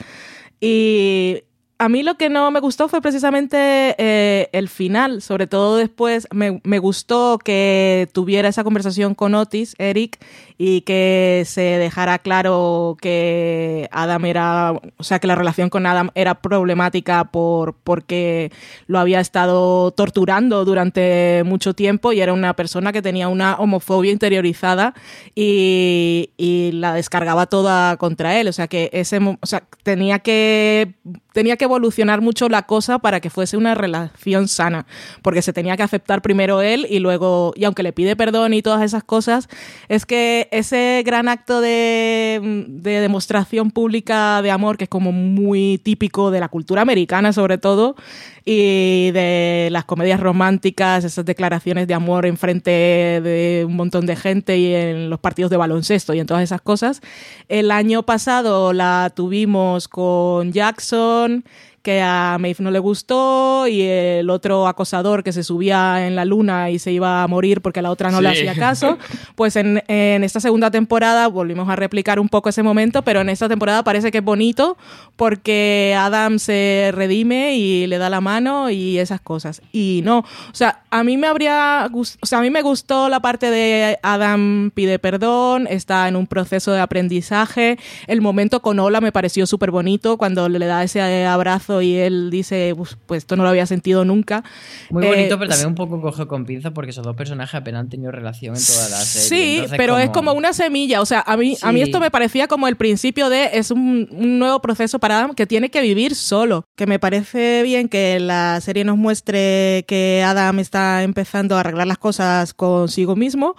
[0.60, 1.44] Y
[1.80, 3.56] a mí lo que no me gustó fue precisamente
[3.96, 9.76] eh, el final, sobre todo después me, me gustó que tuviera esa conversación con Otis,
[9.78, 10.22] Eric,
[10.58, 16.10] y que se dejara claro que Adam era, o sea, que la relación con Adam
[16.14, 18.52] era problemática por, porque
[18.86, 24.12] lo había estado torturando durante mucho tiempo y era una persona que tenía una homofobia
[24.12, 24.92] interiorizada
[25.34, 28.48] y, y la descargaba toda contra él.
[28.48, 30.94] O sea, que ese, o sea, tenía que
[31.32, 34.86] tenía que evolucionar mucho la cosa para que fuese una relación sana,
[35.22, 38.62] porque se tenía que aceptar primero él y luego, y aunque le pide perdón y
[38.62, 39.48] todas esas cosas,
[39.88, 45.78] es que ese gran acto de, de demostración pública de amor, que es como muy
[45.78, 47.96] típico de la cultura americana sobre todo,
[48.44, 54.16] y de las comedias románticas, esas declaraciones de amor en frente de un montón de
[54.16, 57.00] gente y en los partidos de baloncesto y en todas esas cosas.
[57.48, 61.44] El año pasado la tuvimos con Jackson, Amazon.
[61.82, 66.24] Que a Maeve no le gustó, y el otro acosador que se subía en la
[66.24, 68.98] luna y se iba a morir porque la otra no le hacía caso.
[69.34, 73.28] Pues en, en esta segunda temporada volvimos a replicar un poco ese momento, pero en
[73.28, 74.76] esta temporada parece que es bonito
[75.16, 79.62] porque Adam se redime y le da la mano y esas cosas.
[79.72, 83.20] Y no, o sea, a mí me habría o sea, a mí me gustó la
[83.20, 87.78] parte de Adam pide perdón, está en un proceso de aprendizaje.
[88.06, 92.30] El momento con Ola me pareció súper bonito cuando le da ese abrazo y él
[92.30, 94.42] dice, "Uf, pues esto no lo había sentido nunca.
[94.90, 97.80] Muy Eh, bonito, pero también un poco coge con pinzas porque esos dos personajes apenas
[97.82, 99.28] han tenido relación en toda la serie.
[99.28, 101.00] Sí, Entonces, pero es como una semilla.
[101.00, 101.84] O sea, a mí, a mí Sí.
[101.84, 105.46] esto me parecía como el principio de es un, un nuevo proceso para Adam que
[105.46, 106.64] tiene que vivir solo.
[106.76, 111.86] Que me parece bien que la serie nos muestre que Adam está empezando a arreglar
[111.86, 113.54] las cosas consigo mismo.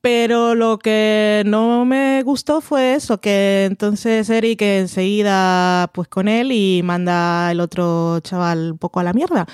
[0.00, 6.52] Pero lo que no me gustó fue eso, que entonces Eric enseguida pues con él
[6.52, 9.46] y manda el otro chaval un poco a la mierda.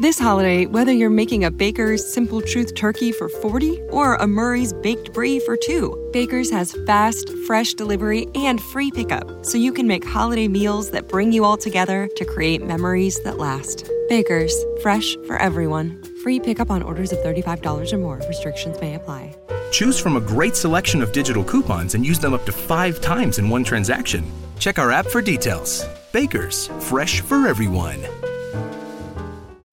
[0.00, 4.72] This holiday, whether you're making a Baker's Simple Truth turkey for 40 or a Murray's
[4.72, 9.88] Baked Brie for two, Baker's has fast, fresh delivery and free pickup, so you can
[9.88, 13.90] make holiday meals that bring you all together to create memories that last.
[14.08, 16.00] Baker's, fresh for everyone.
[16.22, 18.20] Free pickup on orders of $35 or more.
[18.28, 19.34] Restrictions may apply.
[19.70, 23.38] Choose from a great selection of digital coupons and use them up to five times
[23.38, 24.24] in one transaction.
[24.58, 25.84] Check our app for details.
[26.12, 28.00] Bakers, fresh for everyone.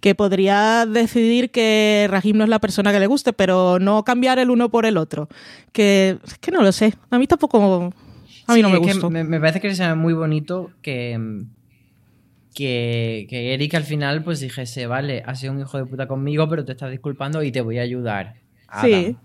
[0.00, 4.38] que podría decidir que Rahim no es la persona que le guste, pero no cambiar
[4.38, 5.28] el uno por el otro.
[5.72, 6.94] Que es que no lo sé.
[7.10, 7.92] A mí tampoco.
[8.46, 9.08] A mí no me gusta.
[9.08, 11.44] Me, parece que sea muy bonito que.
[12.54, 16.46] Que, que Eric al final pues dijese, vale, has sido un hijo de puta conmigo,
[16.50, 18.34] pero te estás disculpando y te voy a ayudar.
[18.82, 19.16] Sí.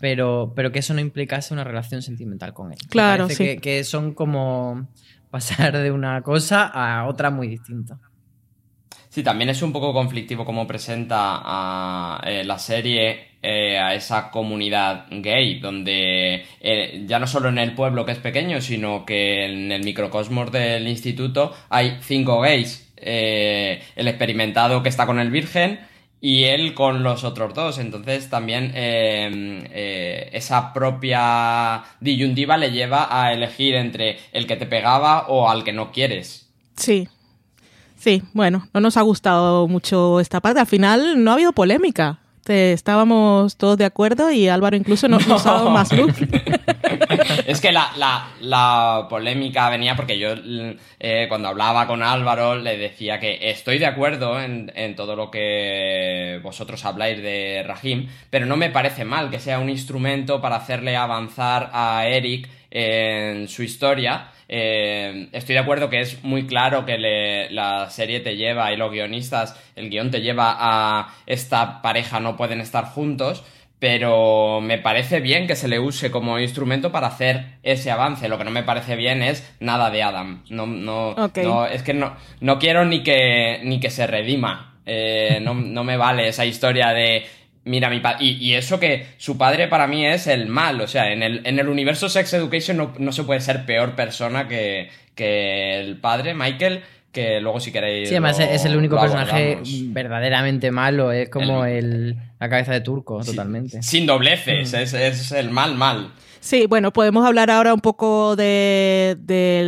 [0.00, 2.78] Pero, pero que eso no implicase una relación sentimental con él.
[2.90, 3.36] Claro, sí.
[3.36, 4.86] Que, que son como
[5.30, 7.98] pasar de una cosa a otra muy distinta.
[9.18, 14.30] Sí, también es un poco conflictivo como presenta a eh, la serie eh, a esa
[14.30, 19.46] comunidad gay, donde eh, ya no solo en el pueblo que es pequeño, sino que
[19.46, 22.92] en el microcosmos del instituto hay cinco gays.
[22.96, 25.80] el experimentado que está con el virgen
[26.20, 27.80] y él con los otros dos.
[27.80, 28.72] Entonces también
[30.32, 35.72] esa propia disyuntiva le lleva a elegir entre el que te pegaba o al que
[35.72, 36.48] no quieres.
[36.76, 37.08] Sí,
[37.98, 40.60] Sí, bueno, no nos ha gustado mucho esta parte.
[40.60, 42.20] Al final no ha habido polémica.
[42.48, 46.14] Estábamos todos de acuerdo y Álvaro incluso nos, ha dado más luz.
[47.46, 50.30] es que la, polémica venía porque yo
[50.98, 55.30] eh, cuando hablaba con Álvaro le decía que estoy de acuerdo en, en, todo lo
[55.30, 60.56] que vosotros habláis de Rahim, pero no me parece mal que sea un instrumento para
[60.56, 66.86] hacerle avanzar a Eric en su historia eh, estoy de acuerdo que es muy claro
[66.86, 72.18] que la serie te lleva y los guionistas, el guion te lleva a esta pareja
[72.18, 73.44] no pueden estar juntos,
[73.78, 78.28] pero me parece bien que se le use como instrumento para hacer ese avance.
[78.28, 80.42] Lo que no me parece bien es nada de Adam.
[80.48, 84.80] No, no, no es que no, no quiero ni que, ni que se redima.
[84.84, 87.26] Eh, no, no me vale esa historia de
[87.68, 88.24] mira, mi padre.
[88.24, 90.80] Y, eso que su padre para mí es el mal.
[90.80, 94.48] O sea, en el, en el universo Sex Education no, se puede ser peor persona
[94.48, 96.82] que, que el padre, Michael.
[97.12, 98.08] Que luego, si queréis.
[98.08, 101.10] Sí, además es el único personaje verdaderamente malo.
[101.10, 103.82] Es como el, la cabeza de turco, totalmente.
[103.82, 104.72] Sin dobleces.
[104.72, 104.76] Mm.
[104.76, 106.12] Es, es el mal, mal.
[106.40, 109.16] Sí, bueno, podemos hablar ahora un poco de,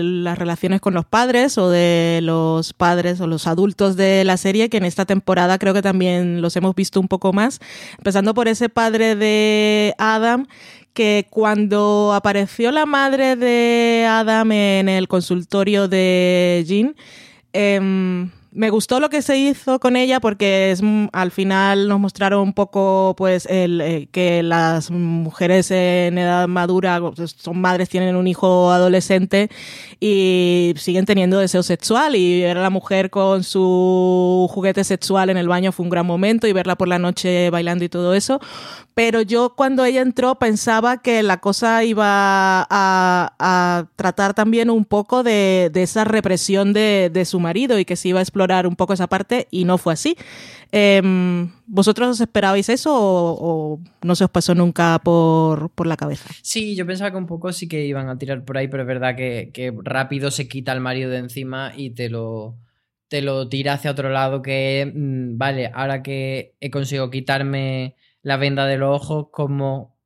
[0.02, 4.68] las relaciones con los padres o de los padres o los adultos de la serie,
[4.68, 7.58] que en esta temporada creo que también los hemos visto un poco más.
[7.98, 10.46] Empezando por ese padre de Adam,
[10.94, 16.94] que cuando apareció la madre de Adam en el consultorio de Jean,
[17.52, 22.40] em, me gustó lo que se hizo con ella porque mm, al final nos mostraron
[22.40, 27.00] un poco pues eh, que las mujeres en edad madura
[27.36, 29.50] son madres, tienen un hijo adolescente
[30.00, 35.36] y siguen teniendo deseo sexual y ver a la mujer con su juguete sexual en
[35.36, 38.40] el baño fue un gran momento y verla por la noche bailando y todo eso.
[38.94, 45.22] Pero yo cuando ella entró pensaba que la cosa iba a, tratar también un poco
[45.22, 49.06] de, esa represión de su marido y que se iba a explotar un poco esa
[49.06, 50.16] parte y no fue así.
[50.72, 56.28] Em, ¿Vosotros os esperabais eso o, no se os pasó nunca por, la cabeza?
[56.42, 58.86] Sí, yo pensaba que un poco sí que iban a tirar por ahí, pero es
[58.86, 62.56] verdad que, rápido se quita el marido de encima y te lo,
[63.08, 68.36] te lo tira hacia otro lado que, mm, vale, ahora que he conseguido quitarme la
[68.36, 69.99] venda de los ojos, como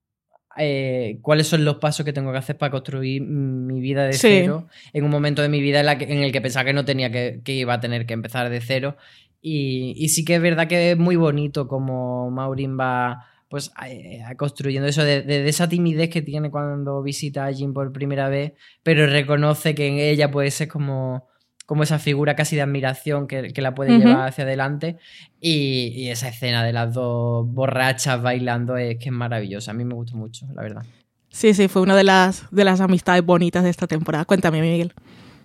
[0.56, 4.68] eh, cuáles son los pasos que tengo que hacer para construir mi vida de cero
[4.92, 7.74] en un momento de mi vida en, el que pensaba que no tenía que, iba
[7.74, 8.96] a tener que empezar de cero.
[9.42, 14.88] Y, sí que es verdad que es muy bonito como Maureen va pues eh, construyendo
[14.88, 19.74] eso de, esa timidez que tiene cuando visita a Jim por primera vez, pero reconoce
[19.74, 21.28] que en ella puede ser como
[21.66, 24.98] como esa figura casi de admiración que, la puede llevar hacia adelante.
[25.40, 29.70] Y, esa escena de las dos borrachas bailando es que es maravillosa.
[29.70, 30.84] A mí me gustó mucho, la verdad.
[31.30, 34.24] Sí, sí, fue una de las, de las amistades bonitas de esta temporada.
[34.24, 34.92] Cuéntame, Miguel.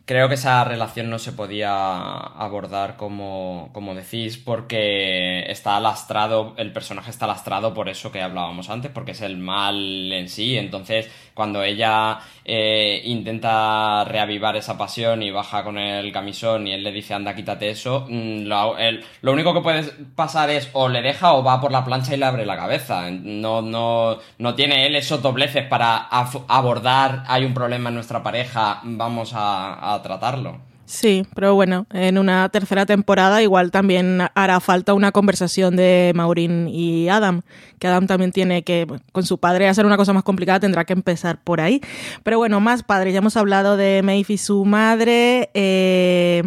[0.09, 6.73] Creo que esa relación no se podía abordar como, como decís, porque está lastrado, el
[6.73, 10.57] personaje está lastrado por eso que hablábamos antes, porque es el mal en sí.
[10.57, 11.07] Entonces,
[11.39, 16.91] cuando ella eh, intenta reavivar esa pasión y baja con el camisón y él le
[16.91, 18.75] dice anda quítate eso, mm, lo,
[19.21, 19.83] lo único que puede
[20.17, 23.09] pasar es o le deja o va por la plancha y le abre la cabeza.
[23.09, 26.09] No, no, no tiene él esos dobleces para
[26.49, 30.68] abordar hay un problema en nuestra pareja, vamos a tratarlo.
[30.89, 36.67] Sí, pero bueno, en una tercera temporada igual también hará falta una conversación de Maureen
[36.67, 37.43] y Adam,
[37.77, 40.93] que Adam también tiene que, con su padre, hacer una cosa más complicada, tendrá que
[40.93, 41.79] empezar por ahí.
[42.23, 45.51] Pero bueno, más padres, ya hemos hablado de Maeve y su madre.
[45.53, 46.41] eh,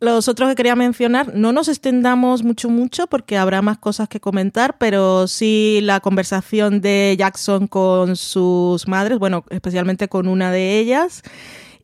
[0.00, 4.20] los otros que quería mencionar, no nos extendamos mucho, mucho, porque habrá más cosas que
[4.20, 10.78] comentar, pero sí la conversación de Jackson con sus madres, bueno, especialmente con una de
[10.78, 11.22] ellas.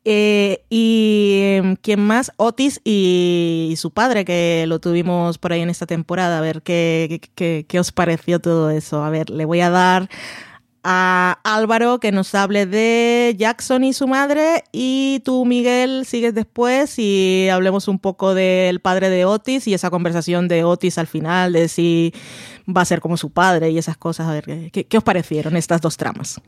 [0.05, 5.71] Eh, y em, quién más, Otis y, su padre, que lo tuvimos por ahí en
[5.71, 6.39] esta temporada.
[6.39, 9.05] A ver qué, qué- qué- qué os pareció todo eso.
[9.05, 10.09] A ver, le voy a dar
[10.85, 16.99] a Álvaro que nos hable de Jackson y su madre y tú Miguel sigues después
[16.99, 21.53] y hablemos un poco del padre de Otis y esa conversación de Otis al final
[21.53, 22.13] de si
[22.69, 24.27] va a ser como su padre y esas cosas.
[24.27, 26.41] A ver, ¿qué, qué os parecieron estas dos tramas?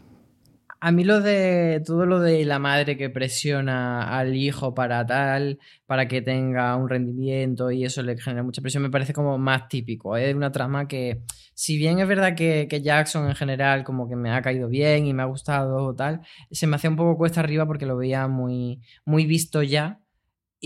[0.87, 5.59] A mí lo de todo lo de la madre que presiona al hijo para tal,
[5.87, 9.67] para que tenga un rendimiento y eso le genera mucha presión, me parece como más
[9.69, 10.15] típico.
[10.15, 11.23] Es una trama que,
[11.55, 15.15] si bien es verdad que, Jackson en general como que me ha caído bien y
[15.15, 16.21] me ha gustado o tal,
[16.51, 20.04] se me hacía un poco cuesta arriba porque lo veía muy, muy visto ya.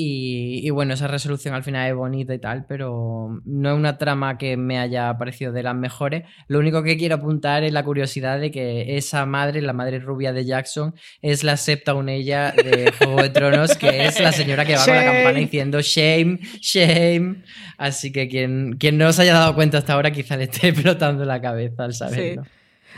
[0.01, 3.99] Y, y bueno, esa resolución al final es bonita y tal, pero no es una
[3.99, 6.25] trama que me haya parecido de las mejores.
[6.47, 10.33] Lo único que quiero apuntar es la curiosidad de que esa madre, la madre rubia
[10.33, 14.77] de Jackson, es la septa ella de Juego de Tronos, que es la señora que
[14.77, 15.15] va con la Shame.
[15.15, 17.43] campana diciendo shame, shame.
[17.77, 21.25] Así que quien, quien no se haya dado cuenta hasta ahora quizá le esté explotando
[21.25, 22.45] la cabeza al saberlo.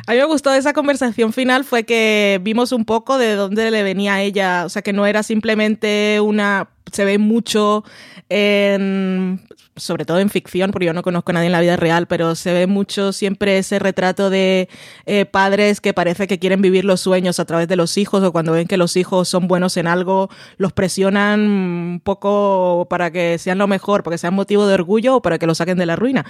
[0.07, 3.83] A mí me gustó esa conversación final fue que vimos un poco de dónde le
[3.83, 7.85] venía a ella, o sea que no era simplemente una, se ve mucho
[8.29, 9.41] en,
[9.77, 12.35] sobre todo en ficción, porque yo no conozco a nadie en la vida real, pero
[12.35, 14.69] se ve mucho siempre ese retrato de
[15.07, 18.33] eh, padres que parece que quieren vivir los sueños a través de los hijos o
[18.33, 20.29] cuando ven que los hijos son buenos en algo,
[20.59, 25.17] los presionan un poco para que sean lo mejor, para que sean motivo de orgullo
[25.17, 26.27] o para que lo saquen de la ruina.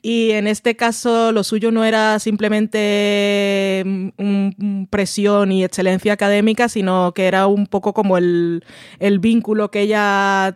[0.00, 7.12] Y en este caso lo suyo no era simplemente mm, presión y excelencia académica, sino
[7.12, 8.64] que era un poco como el,
[8.98, 10.01] el vínculo que ella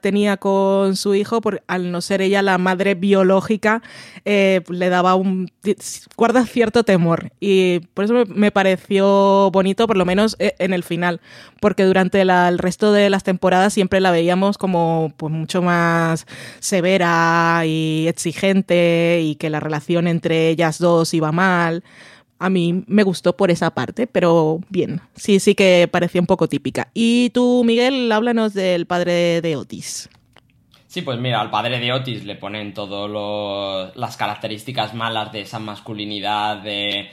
[0.00, 3.82] tenía con su hijo, por, al no ser ella la madre biológica,
[4.24, 5.50] eh, le daba un
[6.16, 7.32] guarda cierto temor.
[7.40, 11.20] Y por eso me, pareció bonito, por lo menos eh, en el final,
[11.60, 16.26] porque durante el resto de las temporadas siempre la veíamos como pues, mucho más
[16.58, 21.82] severa y exigente y que la relación entre ellas dos iba mal.
[22.38, 26.48] A mí me gustó por esa parte, pero bien, sí, sí que parecía un poco
[26.48, 26.88] típica.
[26.92, 30.10] Y tú, Miguel, háblanos del padre de Otis.
[30.86, 35.58] Sí, pues mira, al padre de Otis le ponen todas las características malas de esa
[35.58, 37.10] masculinidad, eh,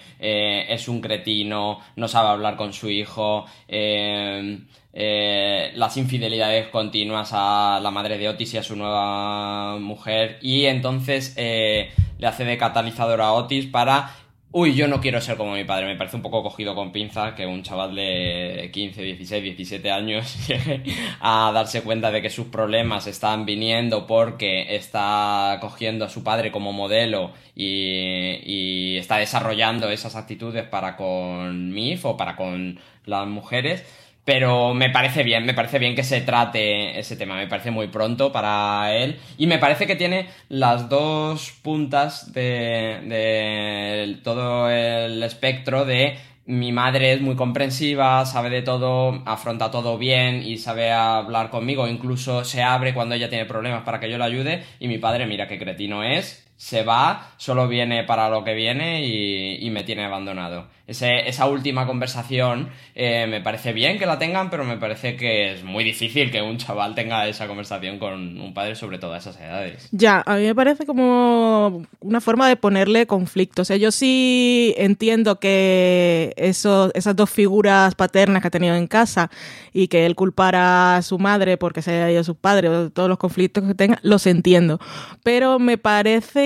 [0.69, 4.59] es un cretino, no sabe hablar con su hijo, eh,
[4.93, 10.65] eh, las infidelidades continuas a la madre de Otis y a su nueva mujer, y
[10.65, 14.15] entonces eh, le hace de catalizador a Otis para
[14.55, 15.87] Uy, yo no quiero ser como mi padre.
[15.87, 20.47] Me parece un poco cogido con pinza que un chaval de 15, 16, 17 años
[20.47, 20.83] llegue
[21.21, 26.51] a darse cuenta de que sus problemas están viniendo porque está cogiendo a su padre
[26.51, 33.83] como modelo y, está desarrollando esas actitudes para con MIF o para con las mujeres.
[34.25, 37.87] Pero me parece bien, me parece bien que se trate ese tema, me parece muy
[37.87, 39.19] pronto para él.
[39.37, 46.73] Y me parece que tiene las dos puntas de, de todo el espectro de mi
[46.73, 52.43] madre es muy comprensiva, sabe de todo, afronta todo bien y sabe hablar conmigo, incluso
[52.43, 54.63] se abre cuando ella tiene problemas para que yo la ayude.
[54.79, 59.05] Y mi padre mira qué cretino es, se va, solo viene para lo que viene
[59.05, 60.67] y, me tiene abandonado.
[60.85, 65.51] Ese- esa última conversación eh, me parece bien que la tengan, pero me parece que
[65.53, 69.17] es muy difícil que un chaval tenga esa conversación con un padre sobre todo a
[69.17, 69.89] esas edades.
[69.91, 73.63] Ya, a mí me parece como una forma de ponerle conflicto.
[73.63, 79.31] O yo sí entiendo que esas dos figuras paternas que ha tenido en casa
[79.73, 82.89] y que él culpara a su madre porque se haya ido a su padre o
[82.91, 84.79] todos los conflictos que tenga, los entiendo.
[85.23, 86.42] Pero me parece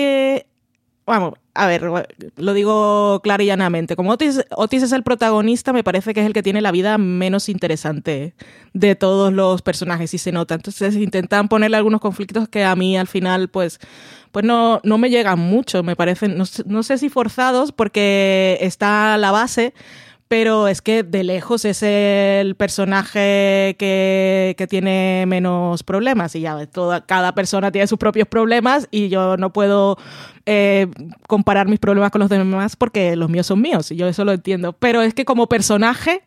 [1.06, 1.82] vamos, a ver,
[2.36, 3.96] lo digo clara y llanamente.
[3.96, 7.48] Como Otis, es el protagonista, me parece que es el que tiene la vida menos
[7.48, 8.34] interesante
[8.74, 10.54] de todos los personajes y se nota.
[10.54, 13.80] Entonces intentan ponerle algunos conflictos que a mí al final, pues,
[14.30, 15.82] pues no, no me llegan mucho.
[15.82, 19.74] Me parecen, no, no sé si forzados, porque está la base,
[20.28, 26.66] pero es que de lejos es el personaje que, que tiene menos problemas y ya
[26.66, 29.96] toda, cada persona tiene sus propios problemas y yo no puedo
[30.44, 30.86] eh,
[31.26, 34.32] comparar mis problemas con los demás porque los míos son míos y yo eso lo
[34.32, 36.22] entiendo, pero es que como personaje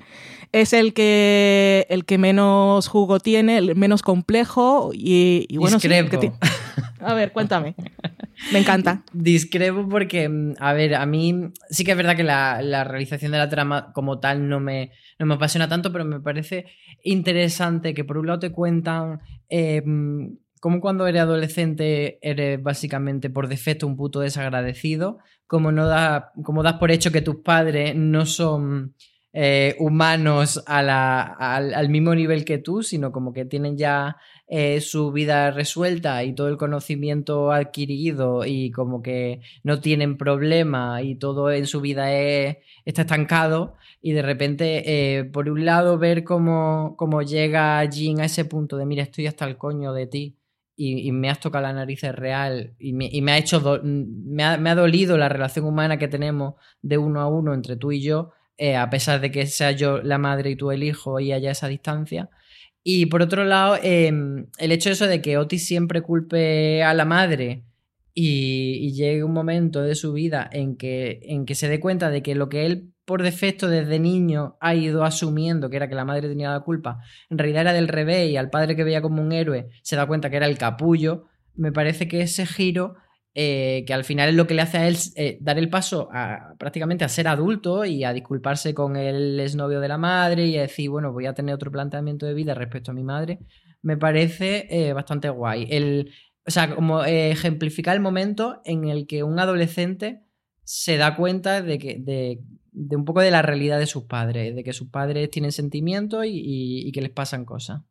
[0.51, 5.87] es el que, el que menos jugo tiene, el menos complejo y, y bueno, sí,
[5.87, 6.31] que
[7.03, 7.75] a ver, cuéntame.
[8.51, 9.03] Me encanta.
[9.13, 13.31] Discrepo porque, mm, a ver, a mí sí que es verdad que la, la realización
[13.31, 16.65] de la trama como tal no me, no me apasiona tanto, pero me parece
[17.03, 23.29] interesante que por un lado te cuentan eh, mm, cómo cuando eres adolescente eres básicamente
[23.29, 27.95] por defecto un puto desagradecido, como, no da, como das por hecho que tus padres
[27.95, 28.95] no son
[29.33, 34.17] eh, humanos a la- al, al mismo nivel que tú, sino como que tienen ya
[34.53, 41.01] eh, su vida resuelta y todo el conocimiento adquirido y como que no tienen problema
[41.01, 45.97] y todo en su vida es- está estancado y de repente, eh, por un lado,
[45.97, 50.07] ver cómo, cómo llega Jean a ese punto de, mira, estoy hasta el coño de
[50.07, 50.37] ti
[50.75, 54.57] y, me has tocado la nariz es real y me, ha hecho, do- me ha,
[54.57, 58.01] me ha dolido la relación humana que tenemos de uno a uno entre tú y
[58.01, 61.31] yo, eh, a pesar de que sea yo la madre y tú el hijo y
[61.31, 62.29] haya esa distancia.
[62.83, 64.11] Y por otro lado, eh,
[64.57, 67.63] el hecho de eso de que Otis siempre culpe a la madre
[68.13, 72.09] y, y llegue un momento de su vida en que, en que se dé cuenta
[72.09, 75.95] de que lo que él por defecto desde niño ha ido asumiendo, que era que
[75.95, 79.01] la madre tenía la culpa, en realidad era del revés y al padre que veía
[79.01, 81.25] como un héroe se da cuenta que era el capullo,
[81.55, 82.95] me parece que ese giro
[83.33, 86.09] eh, que al final es lo que le hace a él eh, dar el paso
[86.11, 90.57] a, prácticamente a ser adulto y a disculparse con el exnovio de la madre y
[90.57, 93.39] a decir, bueno, voy a tener otro planteamiento de vida respecto a mi madre,
[93.81, 95.65] me parece eh, bastante guay.
[95.69, 96.11] El,
[96.45, 100.23] o sea, como ejemplificar el momento en el que un adolescente
[100.63, 104.63] se da cuenta de que de, un poco de la realidad de sus padres, de
[104.63, 107.81] que sus padres tienen sentimientos y que les pasan cosas.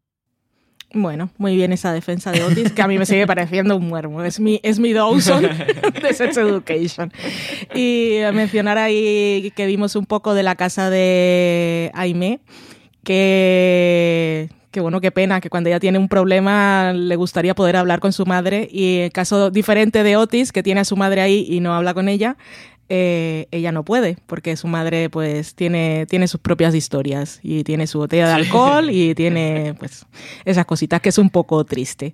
[0.92, 4.24] Bueno, muy bien esa defensa de Otis, que a mí me sigue pareciendo un muermo.
[4.24, 5.42] Es mi, es mi Dawson
[6.02, 7.12] de Sex Education.
[7.74, 12.40] Y mencionar ahí que vimos un poco de la casa de Aimee,
[13.04, 18.00] que, que bueno, qué pena, que cuando ella tiene un problema le gustaría poder hablar
[18.00, 18.68] con su madre.
[18.68, 21.94] Y el caso diferente de Otis, que tiene a su madre ahí y no habla
[21.94, 22.36] con ella,
[22.92, 27.86] eh, ella no puede, porque su madre pues tiene, tiene sus propias historias y tiene
[27.86, 30.04] su botella de alcohol y tiene pues
[30.44, 32.12] esas cositas que es un poco triste.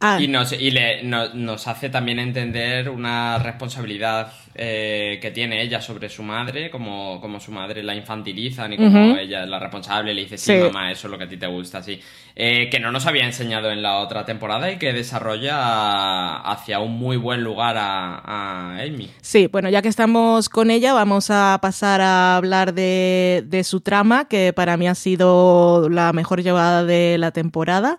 [0.00, 5.62] Ah, Y, nos, y le- no- nos hace también entender una responsabilidad eh, que tiene
[5.62, 9.18] ella sobre su madre, como, como su madre la infantilizan y como Ujú.
[9.18, 10.58] ella es la responsable, le dice, sí, Sí.
[10.58, 11.98] mamá, eso es lo que a ti te gusta, así.
[12.36, 16.92] Eh, que no nos había enseñado en la otra temporada y que desarrolla hacia un
[16.98, 19.10] muy buen lugar a, a Amy.
[19.20, 20.11] Sí, bueno, ya que estamos
[20.52, 25.88] con ella, vamos a pasar a hablar de, su trama, que para mí ha sido
[25.88, 27.98] la mejor llevada de la temporada.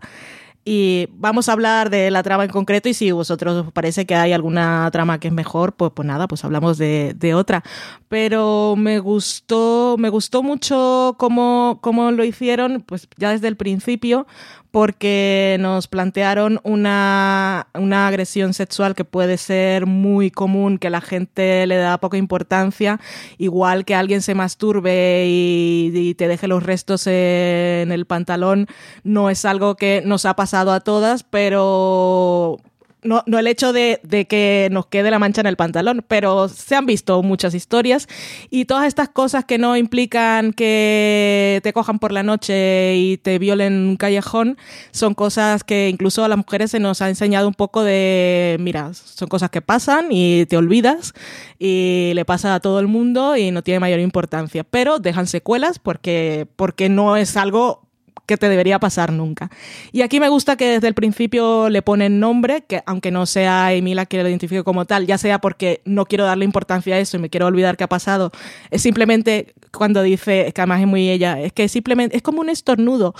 [0.65, 4.15] Y vamos a hablar de la trama en concreto y si vosotros os parece que
[4.15, 7.63] hay alguna trama que es mejor, pues, pues nada, pues hablamos de, de otra.
[8.07, 14.25] Pero me gustó, me gustó mucho cómo, cómo lo hicieron, pues ya desde el principio,
[14.73, 21.67] porque nos plantearon una, una agresión sexual que puede ser muy común, que la gente
[21.67, 22.99] le da poca importancia,
[23.37, 28.65] igual que alguien se masturbe y, y te deje los restos en el pantalón,
[29.03, 32.57] no es algo que nos ha pasado a todas, pero
[33.03, 33.99] no, no el hecho de,
[34.29, 38.07] que nos quede la mancha en el pantalón, pero se han visto muchas historias
[38.49, 43.39] y todas estas cosas que no implican que te cojan por la noche y te
[43.39, 44.57] violen en un callejón
[44.91, 48.93] son cosas que incluso a las mujeres se nos ha enseñado un poco de, mira,
[48.93, 51.13] son cosas que pasan y te olvidas
[51.59, 55.79] y le pasa a todo el mundo y no tiene mayor importancia, pero dejan secuelas
[55.79, 57.82] porque, porque no es algo
[58.25, 59.49] que te debería pasar nunca.
[59.91, 63.73] Y aquí me gusta que desde el principio le ponen nombre, que aunque no sea
[63.73, 67.17] Emila que lo identifique como tal, ya sea porque no quiero darle importancia a eso
[67.17, 68.31] y me quiero olvidar que ha pasado,
[68.71, 72.49] es simplemente cuando dice, que además es muy ella, es que simplemente es como un
[72.49, 73.13] estornudo.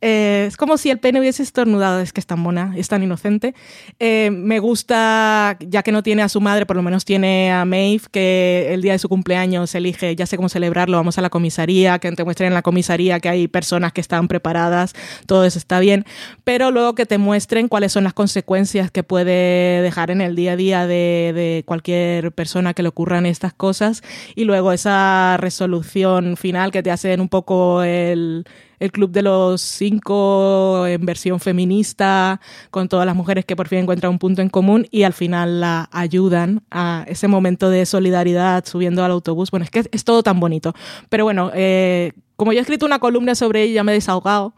[0.00, 3.02] Eh, es como si el pene hubiese estornudado, es que es tan mona, es tan
[3.02, 3.54] inocente.
[3.98, 7.64] Eh, me gusta, ya que no tiene a su madre, por lo menos tiene a
[7.64, 11.30] Maeve, que el día de su cumpleaños elige, ya sé cómo celebrarlo, vamos a la
[11.30, 14.94] comisaría, que te muestren en la comisaría que hay personas que están preparadas,
[15.26, 16.04] todo eso está bien,
[16.44, 20.52] pero luego que te muestren cuáles son las consecuencias que puede dejar en el día
[20.52, 24.02] a día de, de cualquier persona que le ocurran estas cosas
[24.34, 28.44] y luego esa resolución final que te hacen un poco el
[28.80, 33.80] el club de los cinco en versión feminista, con todas las mujeres que por fin
[33.80, 38.64] encuentran un punto en común y al final la ayudan a ese momento de solidaridad
[38.66, 39.50] subiendo al autobús.
[39.50, 40.74] Bueno, es que es todo tan bonito.
[41.08, 44.54] Pero bueno, eh, como yo he escrito una columna sobre ella, me he desahogado.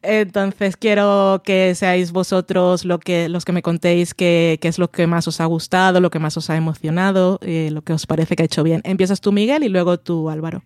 [0.00, 5.06] Entonces quiero que seáis vosotros lo que, los que me contéis qué, es lo que
[5.06, 8.36] más os ha gustado, lo que más os ha emocionado, eh, lo que os parece
[8.36, 8.80] que ha hecho bien.
[8.84, 10.62] Empiezas tú, Miguel, y luego tú, Álvaro.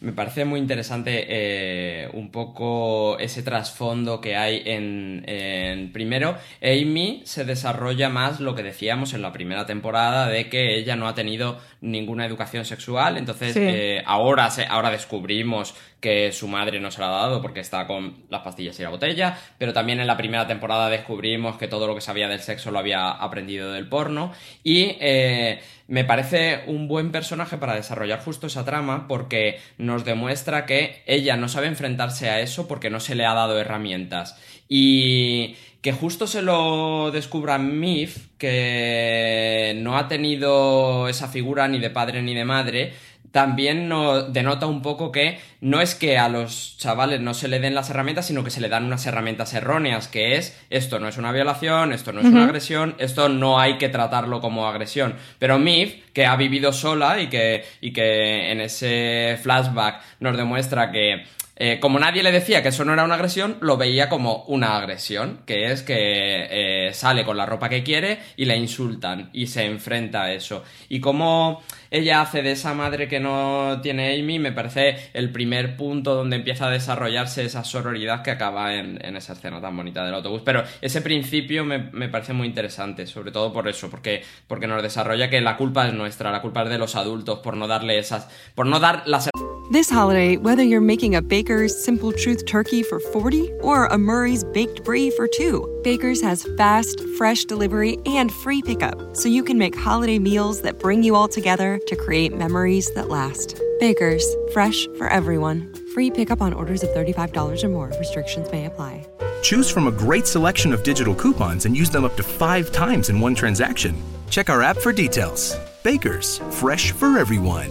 [0.00, 7.44] Me parece muy interesante eh, un poco ese trasfondo que hay en, Primero, Amy se
[7.44, 11.58] desarrolla más lo que decíamos en la primera temporada de que ella no ha tenido
[11.80, 17.08] ninguna educación sexual, entonces eh, ahora, se, ahora descubrimos que su madre no se la
[17.08, 20.46] ha dado porque está con las pastillas y la botella, pero también en la primera
[20.46, 24.32] temporada descubrimos que todo lo que sabía del sexo lo había aprendido del porno.
[24.62, 24.96] Y...
[25.00, 31.02] Eh, me parece un buen personaje para desarrollar justo esa trama porque nos demuestra que
[31.06, 34.36] ella no sabe enfrentarse a eso porque no se le ha dado herramientas.
[34.68, 41.88] Y que justo se lo descubra Mif, que no ha tenido esa figura ni de
[41.88, 42.92] padre ni de madre,
[43.30, 47.60] también nos denota un poco que no es que a los chavales no se le
[47.60, 51.08] den las herramientas, sino que se le dan unas herramientas erróneas, que es esto no
[51.08, 55.14] es una violación, esto no es una agresión, esto no hay que tratarlo como agresión.
[55.38, 60.90] Pero Mif, que ha vivido sola y que, y que en ese flashback nos demuestra
[60.90, 61.24] que
[61.60, 64.76] eh, como nadie le decía que eso no era una agresión, lo veía como una
[64.76, 69.48] agresión, que es que eh, sale con la ropa que quiere y le insultan y
[69.48, 70.62] se enfrenta a eso.
[70.88, 71.60] Y como
[71.90, 76.36] ella hace de esa madre que no tiene Amy, me parece el primer punto donde
[76.36, 80.42] empieza a desarrollarse esa sororidad que acaba en, esa escena tan bonita del autobús.
[80.44, 85.30] Pero ese principio me, parece muy interesante, sobre todo por eso, porque, porque nos desarrolla
[85.30, 88.28] que la culpa es nuestra, la culpa es de los adultos por no darle esas,
[88.54, 89.28] por no dar las
[89.70, 94.42] This holiday, whether you're making a Baker's Simple Truth turkey for 40 or a Murray's
[94.42, 99.58] Baked Brie for 2, Baker's has fast, fresh delivery and free pickup, so you can
[99.58, 103.60] make holiday meals that bring you all together to create memories that last.
[103.80, 105.72] Baker's, fresh for everyone.
[105.94, 107.92] Free pickup on orders of $35 or more.
[107.98, 109.06] Restrictions may apply.
[109.42, 113.08] Choose from a great selection of digital coupons and use them up to five times
[113.08, 113.94] in one transaction.
[114.30, 115.56] Check our app for details.
[115.84, 117.70] Baker's, fresh for everyone.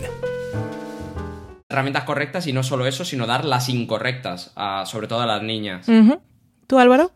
[1.69, 4.53] herramientas correctas y no solo eso, sino dar las incorrectas,
[4.85, 5.85] sobre todo a las niñas.
[6.65, 7.11] ¿Tú, Álvaro?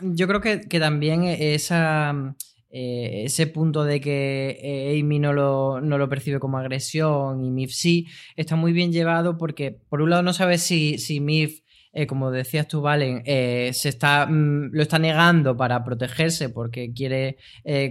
[0.00, 2.34] Yo creo que, también esa,
[2.72, 7.50] eh, ese punto de que eh, Amy no lo, no lo, percibe como agresión y
[7.50, 8.06] Mif sí,
[8.36, 11.60] está muy bien llevado porque, por un lado, no sabes si, si Mif.
[11.92, 17.38] Eh, como decías tú, Valen, se está, mm, lo está negando para protegerse porque quiere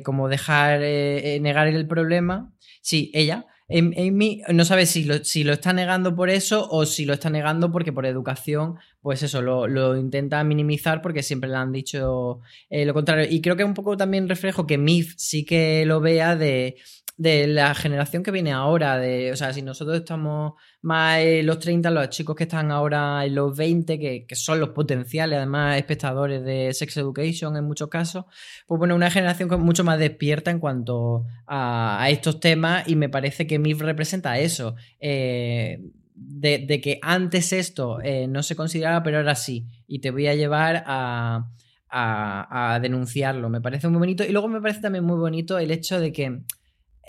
[0.05, 2.53] como dejar, negar el problema.
[2.81, 7.05] Sí, ella, Amy no sabe si lo, si lo está negando por eso o si
[7.05, 11.71] lo está negando porque por educación, pues eso, lo, intenta minimizar porque siempre le han
[11.71, 13.27] dicho eh, lo contrario.
[13.29, 16.77] Y creo que un poco también reflejo que Mif sí que lo vea de
[17.19, 21.59] de la generación que viene ahora, de, o sea, si nosotros estamos más en los
[21.59, 26.45] 30, los chicos que están ahora en los 20, que, son los potenciales, además, espectadores
[26.45, 28.23] de Sex Education en muchos casos,
[28.65, 33.45] pues bueno, una generación mucho más despierta en cuanto a, estos temas y me parece
[33.45, 34.75] que MIF representa eso.
[35.01, 35.77] Eh,
[36.15, 39.67] de, que antes esto eh, no se consideraba, pero ahora sí.
[39.87, 41.49] Y te voy a llevar a,
[41.89, 43.49] a, denunciarlo.
[43.49, 44.23] Me parece muy bonito.
[44.23, 46.43] Y luego me parece también muy bonito el hecho de que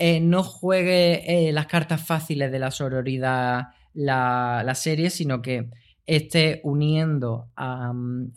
[0.02, 5.68] eh, no juegue eh, las cartas fáciles de la sororidad la, serie, sino que
[6.06, 7.92] esté uniendo a,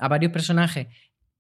[0.09, 0.88] varios personajes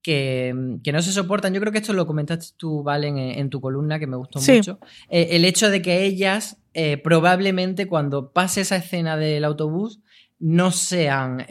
[0.01, 1.53] que, no se soportan.
[1.53, 4.79] Yo creo que esto lo comentaste tú, Valen, en, tu columna, que me gustó mucho.
[5.09, 6.57] Eh, el hecho de que ellas,
[7.03, 9.99] probablemente cuando pase esa escena del autobús,
[10.39, 11.45] no sean,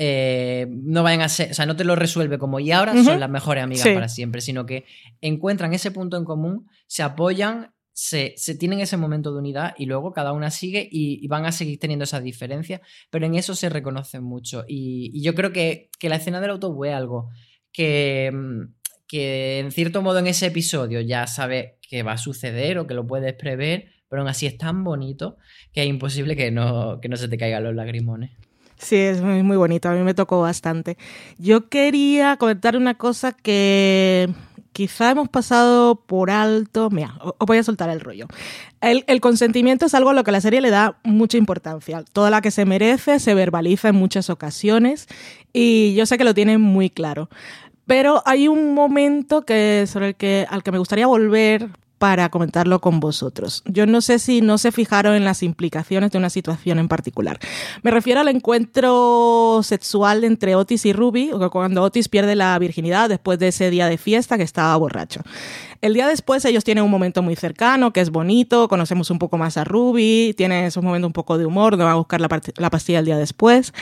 [0.70, 3.28] no vayan a ser, o sea, no te lo resuelve como y ahora son las
[3.28, 4.86] mejores amigas para siempre, sino que
[5.20, 7.72] encuentran ese punto en común, se apoyan
[8.02, 11.78] se, tienen ese momento de unidad y luego cada una sigue y, van a seguir
[11.78, 12.80] teniendo esas diferencias,
[13.10, 14.64] pero en eso se reconocen mucho.
[14.66, 17.30] Y, yo creo que, la escena del autobús es algo
[17.72, 18.74] que, mm,
[19.06, 22.94] que en cierto modo en ese episodio ya sabes que va a suceder o que
[22.94, 25.36] lo puedes prever, pero aún así es tan bonito
[25.72, 28.32] que es imposible que no, que no se te caigan los lagrimones.
[28.78, 30.98] Sí, es muy bonito, a mí me tocó bastante.
[31.38, 34.28] Yo quería comentar una cosa que
[34.72, 36.90] quizá hemos pasado por alto.
[36.90, 38.26] Mira, os voy a soltar el rollo.
[38.80, 42.04] El, consentimiento es algo a lo que la serie le da mucha importancia.
[42.12, 45.06] Toda la que se merece se verbaliza en muchas ocasiones
[45.52, 47.28] y yo sé que lo tienen muy claro.
[47.86, 51.68] Pero hay un momento que, sobre el que, al que me gustaría volver
[52.02, 53.62] para comentarlo con vosotros.
[53.64, 57.38] Yo no sé si no se fijaron en las implicaciones de una situación en particular.
[57.82, 63.38] Me refiero al encuentro sexual entre Otis y Ruby, cuando Otis pierde la virginidad después
[63.38, 65.20] de ese día de fiesta que estaba borracho.
[65.82, 69.36] El día después ellos tienen un momento muy cercano, que es bonito, conocemos un poco
[69.36, 72.28] más a Ruby, tienen esos momentos un poco de humor, no va a buscar la,
[72.56, 73.74] la pastilla el día después.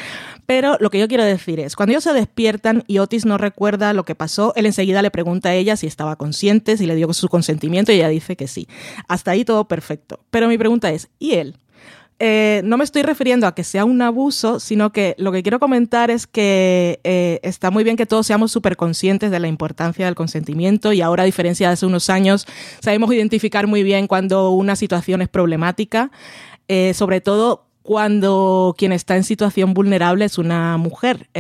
[0.47, 3.93] Pero lo que yo quiero decir es, cuando ellos se despiertan y Otis no recuerda
[3.93, 7.13] lo que pasó, él enseguida le pregunta a ella si estaba consciente, si le dio
[7.13, 8.67] su consentimiento y ella dice que sí.
[9.07, 10.21] Hasta ahí todo perfecto.
[10.31, 11.59] Pero mi pregunta es, ¿y él?
[12.23, 15.59] Eh, no me estoy refiriendo a que sea un abuso, sino que lo que quiero
[15.59, 20.05] comentar es que eh, está muy bien que todos seamos súper conscientes de la importancia
[20.05, 22.47] del consentimiento y ahora, a diferencia de hace unos años,
[22.81, 26.11] sabemos identificar muy bien cuando una situación es problemática,
[26.69, 31.31] eh, sobre todo cuando quien está en situación vulnerable es una mujer,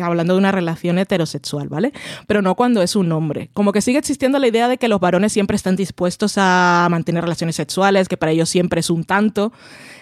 [0.00, 1.92] hablando de una relación heterosexual, ¿vale?
[2.28, 3.48] Pero no cuando es un hombre.
[3.54, 7.24] Como que sigue existiendo la idea de que los varones siempre están dispuestos a mantener
[7.24, 9.52] relaciones sexuales, que para ellos siempre es un tanto.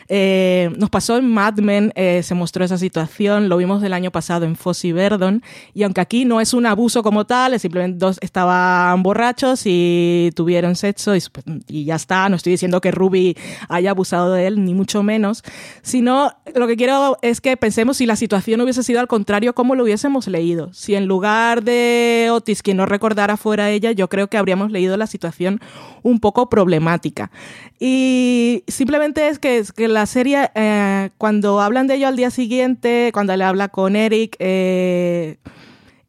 [0.09, 4.11] Eh, nos pasó en Mad Men, eh, se mostró esa situación, lo vimos el año
[4.11, 5.43] pasado en Fossey Verdon,
[5.73, 10.31] y aunque aquí no es un abuso como tal, es simplemente dos estaban borrachos y
[10.35, 11.23] tuvieron sexo y,
[11.69, 13.37] y, ya está, no estoy diciendo que Ruby
[13.69, 15.43] haya abusado de él, ni mucho menos,
[15.83, 19.75] sino lo que quiero es que pensemos si la situación hubiese sido al contrario, cómo
[19.75, 20.73] lo hubiésemos leído.
[20.73, 24.97] Si en lugar de Otis quien no recordara fuera ella, yo creo que habríamos leído
[24.97, 25.61] la situación
[26.03, 27.31] un poco problemática.
[27.79, 33.11] Y simplemente es que, que la serie, eh, cuando hablan de ello al día siguiente,
[33.15, 35.39] cuando le habla con Eric, eh,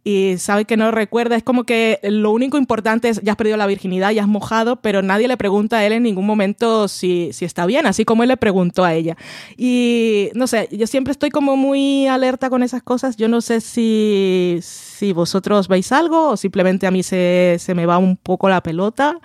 [0.03, 3.57] y sabe que no recuerda, es como que lo único importante es, ya has perdido
[3.57, 7.31] la virginidad, ya has mojado, pero nadie le pregunta a él en ningún momento si,
[7.33, 9.17] si está bien, así como él le preguntó a ella.
[9.57, 13.61] Y no sé, yo siempre estoy como muy alerta con esas cosas, yo no sé
[13.61, 18.47] si, si vosotros veis algo o simplemente a mí se, se me va un poco
[18.47, 19.19] la pelota.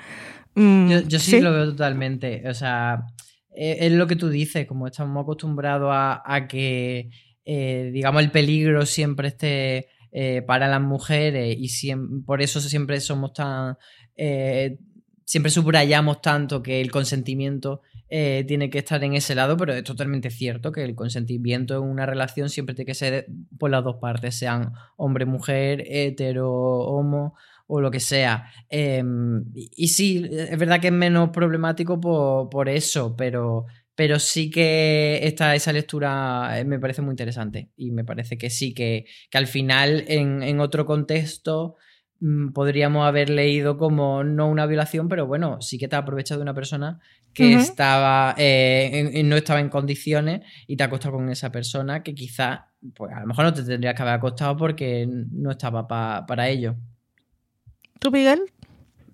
[0.55, 2.43] Mm, yo, sí, lo veo totalmente.
[2.49, 3.07] O sea,
[3.55, 7.11] eh, es lo que tú dices, como estamos acostumbrados a, que,
[7.45, 11.95] eh, digamos, el peligro siempre esté eh, para las mujeres y
[12.25, 13.77] por eso siempre somos tan.
[15.25, 20.31] siempre subrayamos tanto que el consentimiento tiene que estar en ese lado, pero es totalmente
[20.31, 23.27] cierto que el consentimiento en una relación siempre tiene que ser
[23.57, 27.37] por las dos partes, sean hombre-mujer, hetero, homo
[27.71, 28.51] o lo que sea.
[28.69, 35.21] Em, y, sí, es verdad que es menos problemático por, eso, pero, pero sí que
[35.23, 39.39] esta, esa lectura eh, me parece muy interesante y me parece que sí, que, que
[39.39, 41.77] al final en, otro contexto
[42.19, 46.41] mm, podríamos haber leído como no una violación, pero bueno, sí que te ha aprovechado
[46.41, 46.99] de una persona
[47.33, 52.17] que estaba eh, no estaba en condiciones y te ha acostado con esa persona que
[52.17, 56.49] quizá, pues a lo mejor no te tendría que haber acostado porque no estaba para
[56.49, 56.75] ello.
[58.01, 58.51] ¿Tú, Miguel?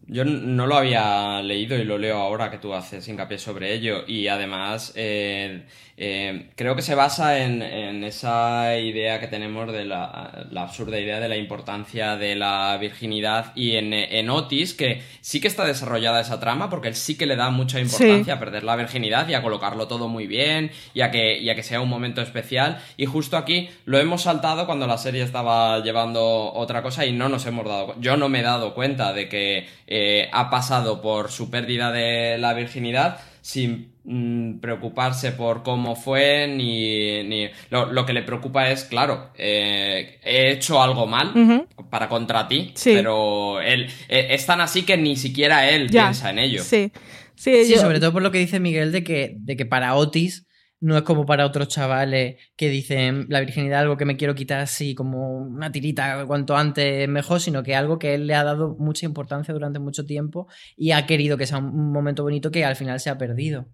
[0.07, 4.05] Yo no lo había leído y lo leo ahora que tú haces hincapié sobre ello.
[4.07, 5.66] Y además, eh,
[5.99, 7.62] eh, creo que se basa en,
[8.05, 13.76] esa idea que tenemos de la, absurda idea de la importancia de la virginidad y
[13.76, 17.51] en, Otis, que sí que está desarrollada esa trama, porque él sí que le da
[17.51, 21.38] mucha importancia a perder la virginidad y a colocarlo todo muy bien y a, que,
[21.38, 22.78] y que sea un momento especial.
[22.97, 27.28] Y justo aquí lo hemos saltado cuando la serie estaba llevando otra cosa y no
[27.28, 31.30] nos hemos dado Yo no me he dado cuenta de que eh, ha pasado por
[31.30, 37.22] su pérdida de la virginidad sin mm, preocuparse por cómo fue, ni...
[37.22, 37.49] ni...
[37.70, 43.61] Lo, que le preocupa es, claro, eh, he hecho algo mal para contra ti, pero
[43.61, 46.64] él eh, es tan así que ni siquiera él piensa en ello.
[46.64, 46.90] Sí,
[47.36, 50.44] sí, sobre todo por lo que dice Miguel de que, de que para Otis
[50.81, 54.61] no es como para otros chavales que dicen la virginidad algo que me quiero quitar
[54.61, 58.77] así como una tirita cuanto antes mejor, sino que algo que él le ha dado
[58.79, 62.77] mucha importancia durante mucho tiempo y ha querido que sea un momento bonito que al
[62.77, 63.66] final se ha perdido.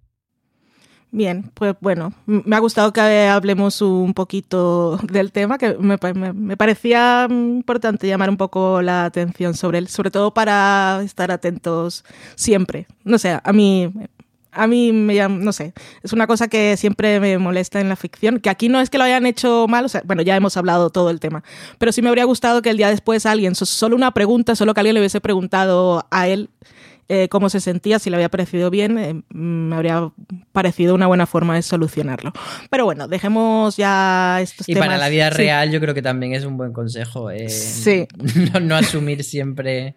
[1.15, 5.99] Bien, pues bueno, me ha gustado que hablemos un poquito del tema, que me,
[6.33, 12.03] me, parecía importante llamar un poco la atención sobre él, sobre todo para estar atentos
[12.35, 12.87] siempre.
[13.05, 13.93] No sé, a mí
[14.53, 15.73] a mí me no sé,
[16.03, 18.99] es una cosa que siempre me molesta en la ficción, que aquí no es que
[18.99, 21.43] lo hayan hecho mal, o sea, bueno, ya hemos hablado todo el tema,
[21.79, 24.81] pero sí me habría gustado que el día después alguien, solo una pregunta, solo que
[24.81, 26.51] alguien le hubiese preguntado a él
[27.09, 30.11] eh, cómo se sentía, si le había parecido bien, eh, me habría
[30.53, 32.33] parecido una buena forma de solucionarlo.
[32.71, 34.87] Pero bueno, dejemos ya estos y temas.
[34.87, 37.31] Y para la vida real yo creo que también es un buen consejo.
[37.31, 38.07] Eh, sí.
[38.63, 39.97] no asumir siempre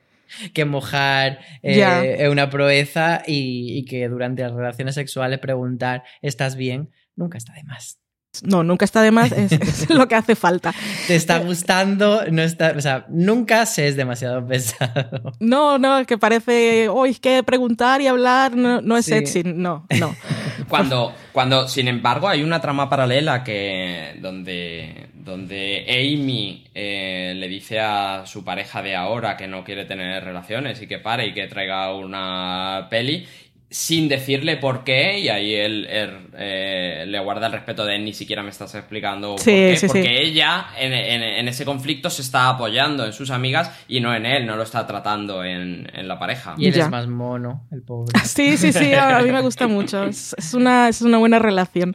[0.53, 6.89] que mojar eh, es una proeza y, que durante las relaciones sexuales preguntar ¿estás bien?
[7.15, 7.99] nunca está de más.
[8.43, 10.73] No, nunca está de más, es, es lo que hace falta.
[11.07, 15.33] Te está gustando, no está, o sea, nunca se es demasiado pesado.
[15.39, 19.11] No, no, que parece, hoy que preguntar y hablar no, no es Sí.
[19.11, 20.15] sexy, no, no.
[20.67, 27.79] Cuando, cuando, sin embargo, hay una trama paralela que donde, donde Amy eh, le dice
[27.79, 31.47] a su pareja de ahora que no quiere tener relaciones y que pare y que
[31.47, 33.25] traiga una peli
[33.69, 38.13] sin decirle por qué y ahí él, él, eh, le guarda el respeto de ni
[38.13, 40.07] siquiera me estás explicando Sí, por qué, sí, porque sí.
[40.09, 44.25] ella en, en- en ese conflicto se está apoyando en sus amigas y no en
[44.25, 46.53] él, no lo está tratando en, en la pareja.
[46.57, 46.83] Y él Ya.
[46.85, 48.13] es más mono, el pobre.
[48.23, 50.03] Sí, sí, sí, a a mí me gusta mucho.
[50.05, 51.93] Es, es una, es una buena relación.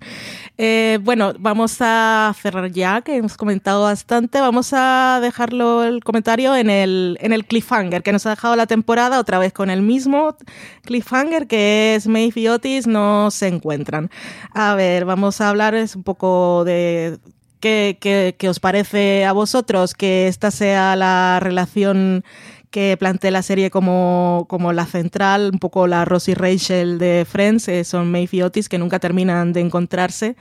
[0.59, 4.41] Eh, bueno, vamos a cerrar ya, que hemos comentado bastante.
[4.41, 8.67] Vamos a dejarlo el comentario en el, en el cliffhanger que nos ha dejado la
[8.67, 10.37] temporada, otra vez con el mismo
[10.85, 14.11] cliffhanger, que es Maeve y Otis no se encuentran.
[14.53, 17.19] A ver, vamos a hablar un poco de
[17.61, 22.25] ¿Qué, qué, qué os parece a vosotros que esta sea la relación
[22.71, 27.69] que plantee la serie como, como la central, un poco la Rosie Rachel de Friends,
[27.69, 30.37] eh, son Maeve y Otis que nunca terminan de encontrarse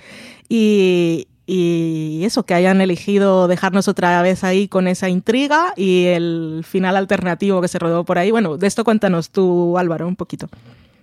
[0.48, 6.64] y, y eso, que hayan elegido dejarnos otra vez ahí con esa intriga y el
[6.66, 8.30] final alternativo que se rodó por ahí.
[8.30, 10.48] Bueno, de esto cuéntanos tú, Álvaro, un poquito.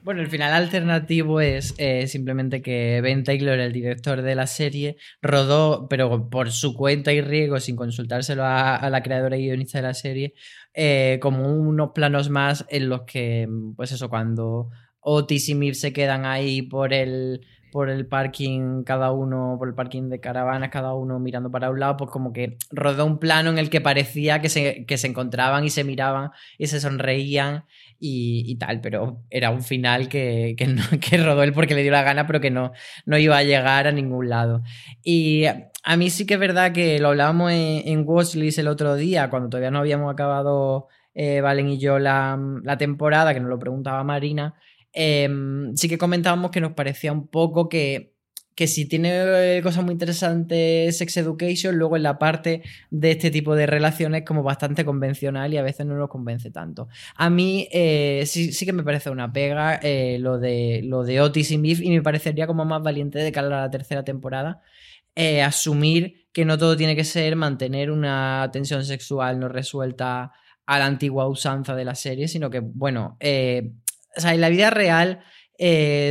[0.06, 4.98] Bueno, el final alternativo es eh, simplemente que Ben Taylor, el director de la serie,
[5.20, 9.82] rodó, pero por su cuenta y riesgo, sin consultárselo a, la creadora y guionista de
[9.82, 10.34] la serie,
[10.74, 15.92] eh, como unos planos más en los que, pues eso, cuando Otis y Miv se
[15.92, 17.40] quedan ahí por el,
[17.72, 21.80] por el parking, cada uno, por el parking de caravanas, cada uno mirando para un
[21.80, 25.08] lado, pues como que rodó un plano en el que parecía que se, que se
[25.08, 27.64] encontraban y se miraban y se sonreían
[27.98, 30.56] y, tal, pero era un final que,
[31.00, 32.72] que rodó él porque le dio la gana, pero que no,
[33.04, 34.62] no iba a llegar a ningún lado.
[35.02, 38.96] Y a mí sí que es verdad que lo hablábamos en, en Watchlist el otro
[38.96, 43.48] día, cuando todavía no habíamos acabado eh, Valen y yo la, la temporada, que nos
[43.48, 44.54] lo preguntaba Marina,
[44.92, 48.15] em, sí que comentábamos que nos parecía un poco que,
[48.56, 49.10] que si tiene
[49.58, 54.22] eh, cosas muy interesantes Sex Education, luego en la parte de este tipo de relaciones
[54.24, 56.88] como bastante convencional y a veces no nos convence tanto.
[57.16, 61.20] A mí eh, sí, sí que me parece una pega eh, lo, de, lo de
[61.20, 64.62] Otis y Miff y me parecería como más valiente de cara a la tercera temporada
[65.44, 70.30] asumir que no todo tiene que ser mantener una tensión sexual no resuelta
[70.66, 74.68] a la antigua usanza de la serie, sino que, bueno, o sea, en la vida
[74.68, 75.20] real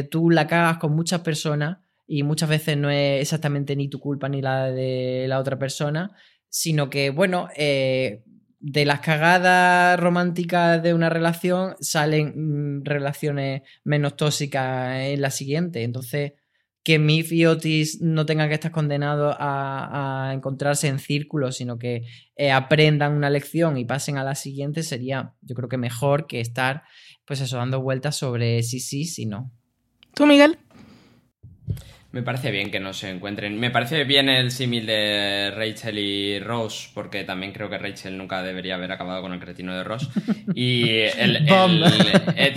[0.10, 4.30] tú la cagas con muchas personas y muchas veces no es exactamente ni tu culpa
[4.30, 6.12] ni la de la otra persona,
[6.50, 8.24] sino que, bueno, eh,
[8.60, 15.84] de las cagadas románticas de una relación salen mm, relaciones menos tóxicas en la siguiente.
[15.84, 16.34] Entonces,
[16.86, 22.04] que Miff y Otis no tengan que estar condenados a, encontrarse en círculos, sino que
[22.36, 26.42] eh, aprendan una lección y pasen a la siguiente, sería, yo creo que mejor que
[26.42, 26.84] estar,
[27.26, 29.52] pues eso, dando vueltas sobre sí, sí, sí, no.
[30.14, 30.60] ¿Tú, Miguel?
[32.16, 33.60] Me parece bien que no se encuentren.
[33.60, 38.42] Me parece bien el símil de Rachel y Ross, porque también creo que Rachel nunca
[38.42, 40.08] debería haber acabado con el cretino de Ross.
[40.54, 41.84] Y el, el-
[42.38, 42.54] el-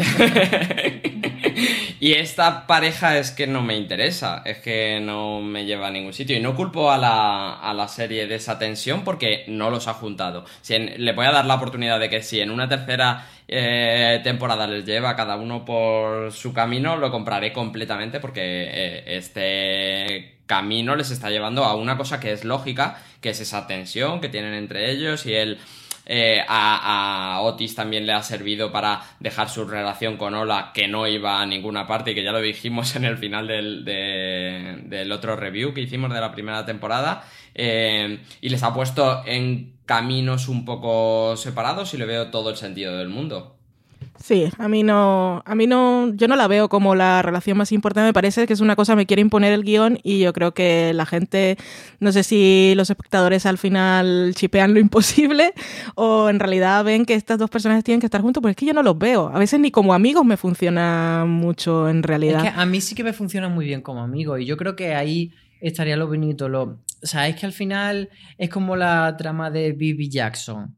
[2.00, 6.12] y esta pareja es que no me interesa, es que no me lleva a ningún
[6.12, 6.36] sitio.
[6.36, 9.94] Y no culpo a la, a la serie de esa tensión porque no los ha
[9.94, 10.44] juntado.
[10.60, 14.66] Si le voy a dar la oportunidad de que si en una tercera eh, temporada
[14.66, 21.10] les lleva cada uno por su camino, lo compraré completamente porque eh, este camino les
[21.10, 24.90] está llevando a una cosa que es lógica, que es esa tensión que tienen entre
[24.90, 25.58] ellos y él
[26.08, 30.88] eh, a, a Otis también le ha servido para dejar su relación con Ola que
[30.88, 34.80] no iba a ninguna parte y que ya lo dijimos en el final del, de-
[34.84, 39.78] del otro review que hicimos de la primera temporada eh, y les ha puesto en
[39.86, 43.57] caminos un poco separados y le veo todo el sentido del mundo.
[44.20, 47.72] Sí, a mí no, a mí no, yo no la veo como la relación más
[47.72, 48.06] importante.
[48.08, 50.52] Me parece que es una cosa que me quiere imponer el guion y yo creo
[50.52, 51.56] que la gente,
[52.00, 55.52] no sé si los espectadores al final chipean lo imposible
[55.94, 58.66] o en realidad ven que estas dos personas tienen que estar juntos, pero es que
[58.66, 59.28] yo no los veo.
[59.32, 62.44] A veces ni como amigos me funciona mucho en realidad.
[62.44, 64.74] Es que a mí sí que me funciona muy bien como amigo y yo creo
[64.74, 66.48] que ahí estaría lo bonito.
[66.48, 66.62] Lo...
[66.62, 70.77] O sea, es que al final es como la trama de Bibi Jackson.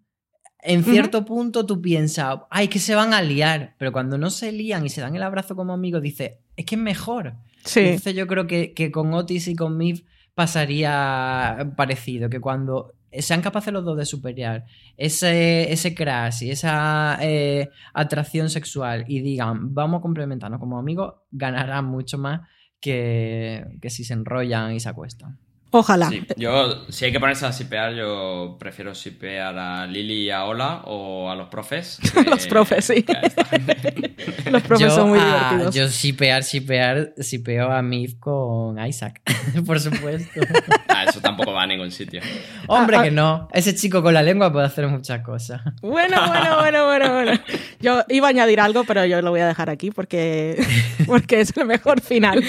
[0.62, 4.52] En cierto punto tú piensas, ay, que se van a liar, pero cuando no se
[4.52, 7.34] lían y se dan el abrazo como amigos, dices, es que es mejor.
[7.64, 7.80] Sí.
[7.80, 10.04] Entonces yo creo que, que con Otis y con Miv
[10.34, 14.64] pasaría parecido, que cuando sean capaces los dos de superar
[14.96, 21.14] ese, ese crash y esa eh, atracción sexual y digan, vamos a complementarnos como amigos,
[21.30, 22.42] ganarán mucho más
[22.80, 25.38] que, que si se enrollan y se acuestan.
[25.72, 26.08] Ojalá.
[26.08, 30.44] Sí, yo, si hay que ponerse a sipear, yo prefiero sipear a Lili y a
[30.44, 32.00] Ola o a los profes.
[32.26, 33.04] los profes, sí.
[34.50, 35.74] los profes yo, son muy a- divertidos.
[35.74, 39.20] Yo sipear, sipear, sipeo a Mif con Isaac,
[39.66, 40.40] por supuesto.
[40.88, 42.20] Ah, eso tampoco va a ningún sitio.
[42.66, 43.04] Hombre, Ah, ah.
[43.04, 43.48] que no.
[43.52, 45.60] Ese chico con la lengua puede hacer muchas cosas.
[45.82, 47.32] Bueno, bueno, bueno, bueno, bueno.
[47.80, 50.60] Yo iba a añadir algo, pero yo lo voy a dejar aquí porque,
[51.06, 52.42] porque es el mejor final.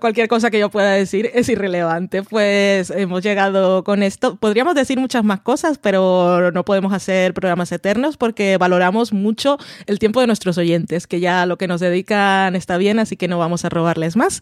[0.00, 2.22] Cualquier cosa que yo pueda decir es irrelevante.
[2.22, 4.36] Pues hemos llegado con esto.
[4.36, 9.98] Podríamos decir muchas más cosas, pero no podemos hacer programas eternos porque valoramos mucho el
[9.98, 13.38] tiempo de nuestros oyentes, que ya lo que nos dedican está bien, así que no
[13.38, 14.40] vamos a robarles más.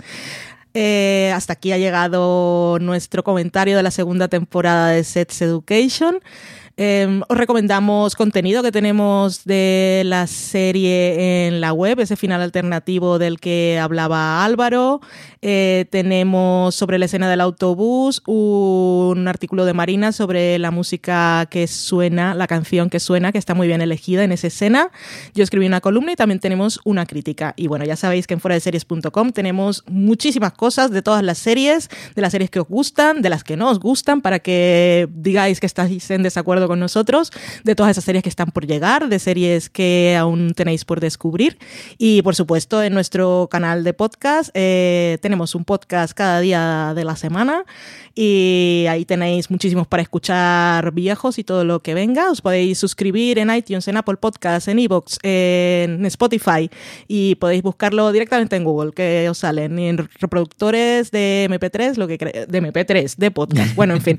[0.78, 6.20] Eh, hasta aquí ha llegado nuestro comentario de la segunda temporada de Sets Education.
[6.78, 13.18] Eh, os recomendamos contenido que tenemos de la serie en la web, ese final alternativo
[13.18, 15.00] del que hablaba Álvaro.
[15.40, 21.66] Eh, tenemos sobre la escena del autobús un artículo de Marina sobre la música que
[21.66, 24.90] suena, la canción que suena, que está muy bien elegida en esa escena.
[25.34, 27.54] Yo escribí una columna y también tenemos una crítica.
[27.56, 31.38] Y bueno, ya sabéis que en fuera de series.com tenemos muchísimas cosas de todas las
[31.38, 35.08] series, de las series que os gustan, de las que no os gustan, para que
[35.10, 37.32] digáis que estáis en desacuerdo con nosotros,
[37.64, 41.58] de todas esas series que están por llegar, de series que aún tenéis por descubrir.
[41.98, 47.04] Y por supuesto, en nuestro canal de podcast eh, tenemos un podcast cada día de
[47.04, 47.64] la semana
[48.14, 52.30] y ahí tenéis muchísimos para escuchar viejos y todo lo que venga.
[52.30, 56.70] Os podéis suscribir en iTunes, en Apple Podcasts, en Evox, en Spotify
[57.08, 62.16] y podéis buscarlo directamente en Google, que os salen en reproductores de MP3, lo que
[62.16, 63.66] de MP3, de podcast.
[63.76, 64.18] Bueno, en fin.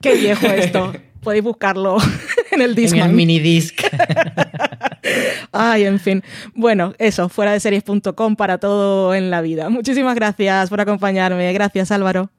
[0.00, 0.92] Qué viejo esto.
[1.22, 1.98] Podéis buscarlo
[2.52, 3.10] en el En Discman.
[3.10, 3.82] el minidisc.
[5.52, 6.22] Ay, en fin.
[6.54, 9.68] Bueno, eso, fuera de series.com para todo en la vida.
[9.68, 11.52] Muchísimas gracias por acompañarme.
[11.52, 12.30] Gracias, Álvaro.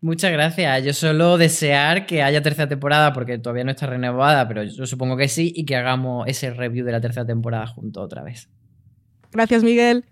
[0.00, 0.84] Muchas gracias.
[0.84, 5.16] Yo solo desear que haya tercera temporada, porque todavía no está renovada, pero yo supongo
[5.16, 8.48] que sí, y que hagamos ese review de la tercera temporada junto otra vez.
[9.30, 10.04] Gracias, Miguel.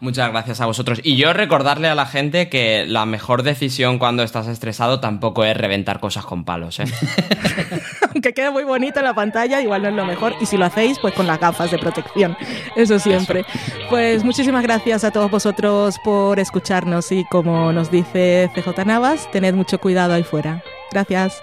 [0.00, 1.00] Muchas gracias a vosotros.
[1.04, 5.56] Y yo recordarle a la gente que la mejor decisión cuando estás estresado tampoco es
[5.56, 6.84] reventar cosas con palos, ¿eh?
[8.14, 10.34] Aunque quede muy bonito en la pantalla, igual no es lo mejor.
[10.40, 12.36] Y si lo hacéis, pues con las gafas de protección.
[12.76, 13.44] Eso siempre.
[13.90, 17.12] Pues muchísimas gracias a todos vosotros por escucharnos.
[17.12, 20.62] Y como nos dice CJ Navas, tened mucho cuidado ahí fuera.
[20.90, 21.42] Gracias.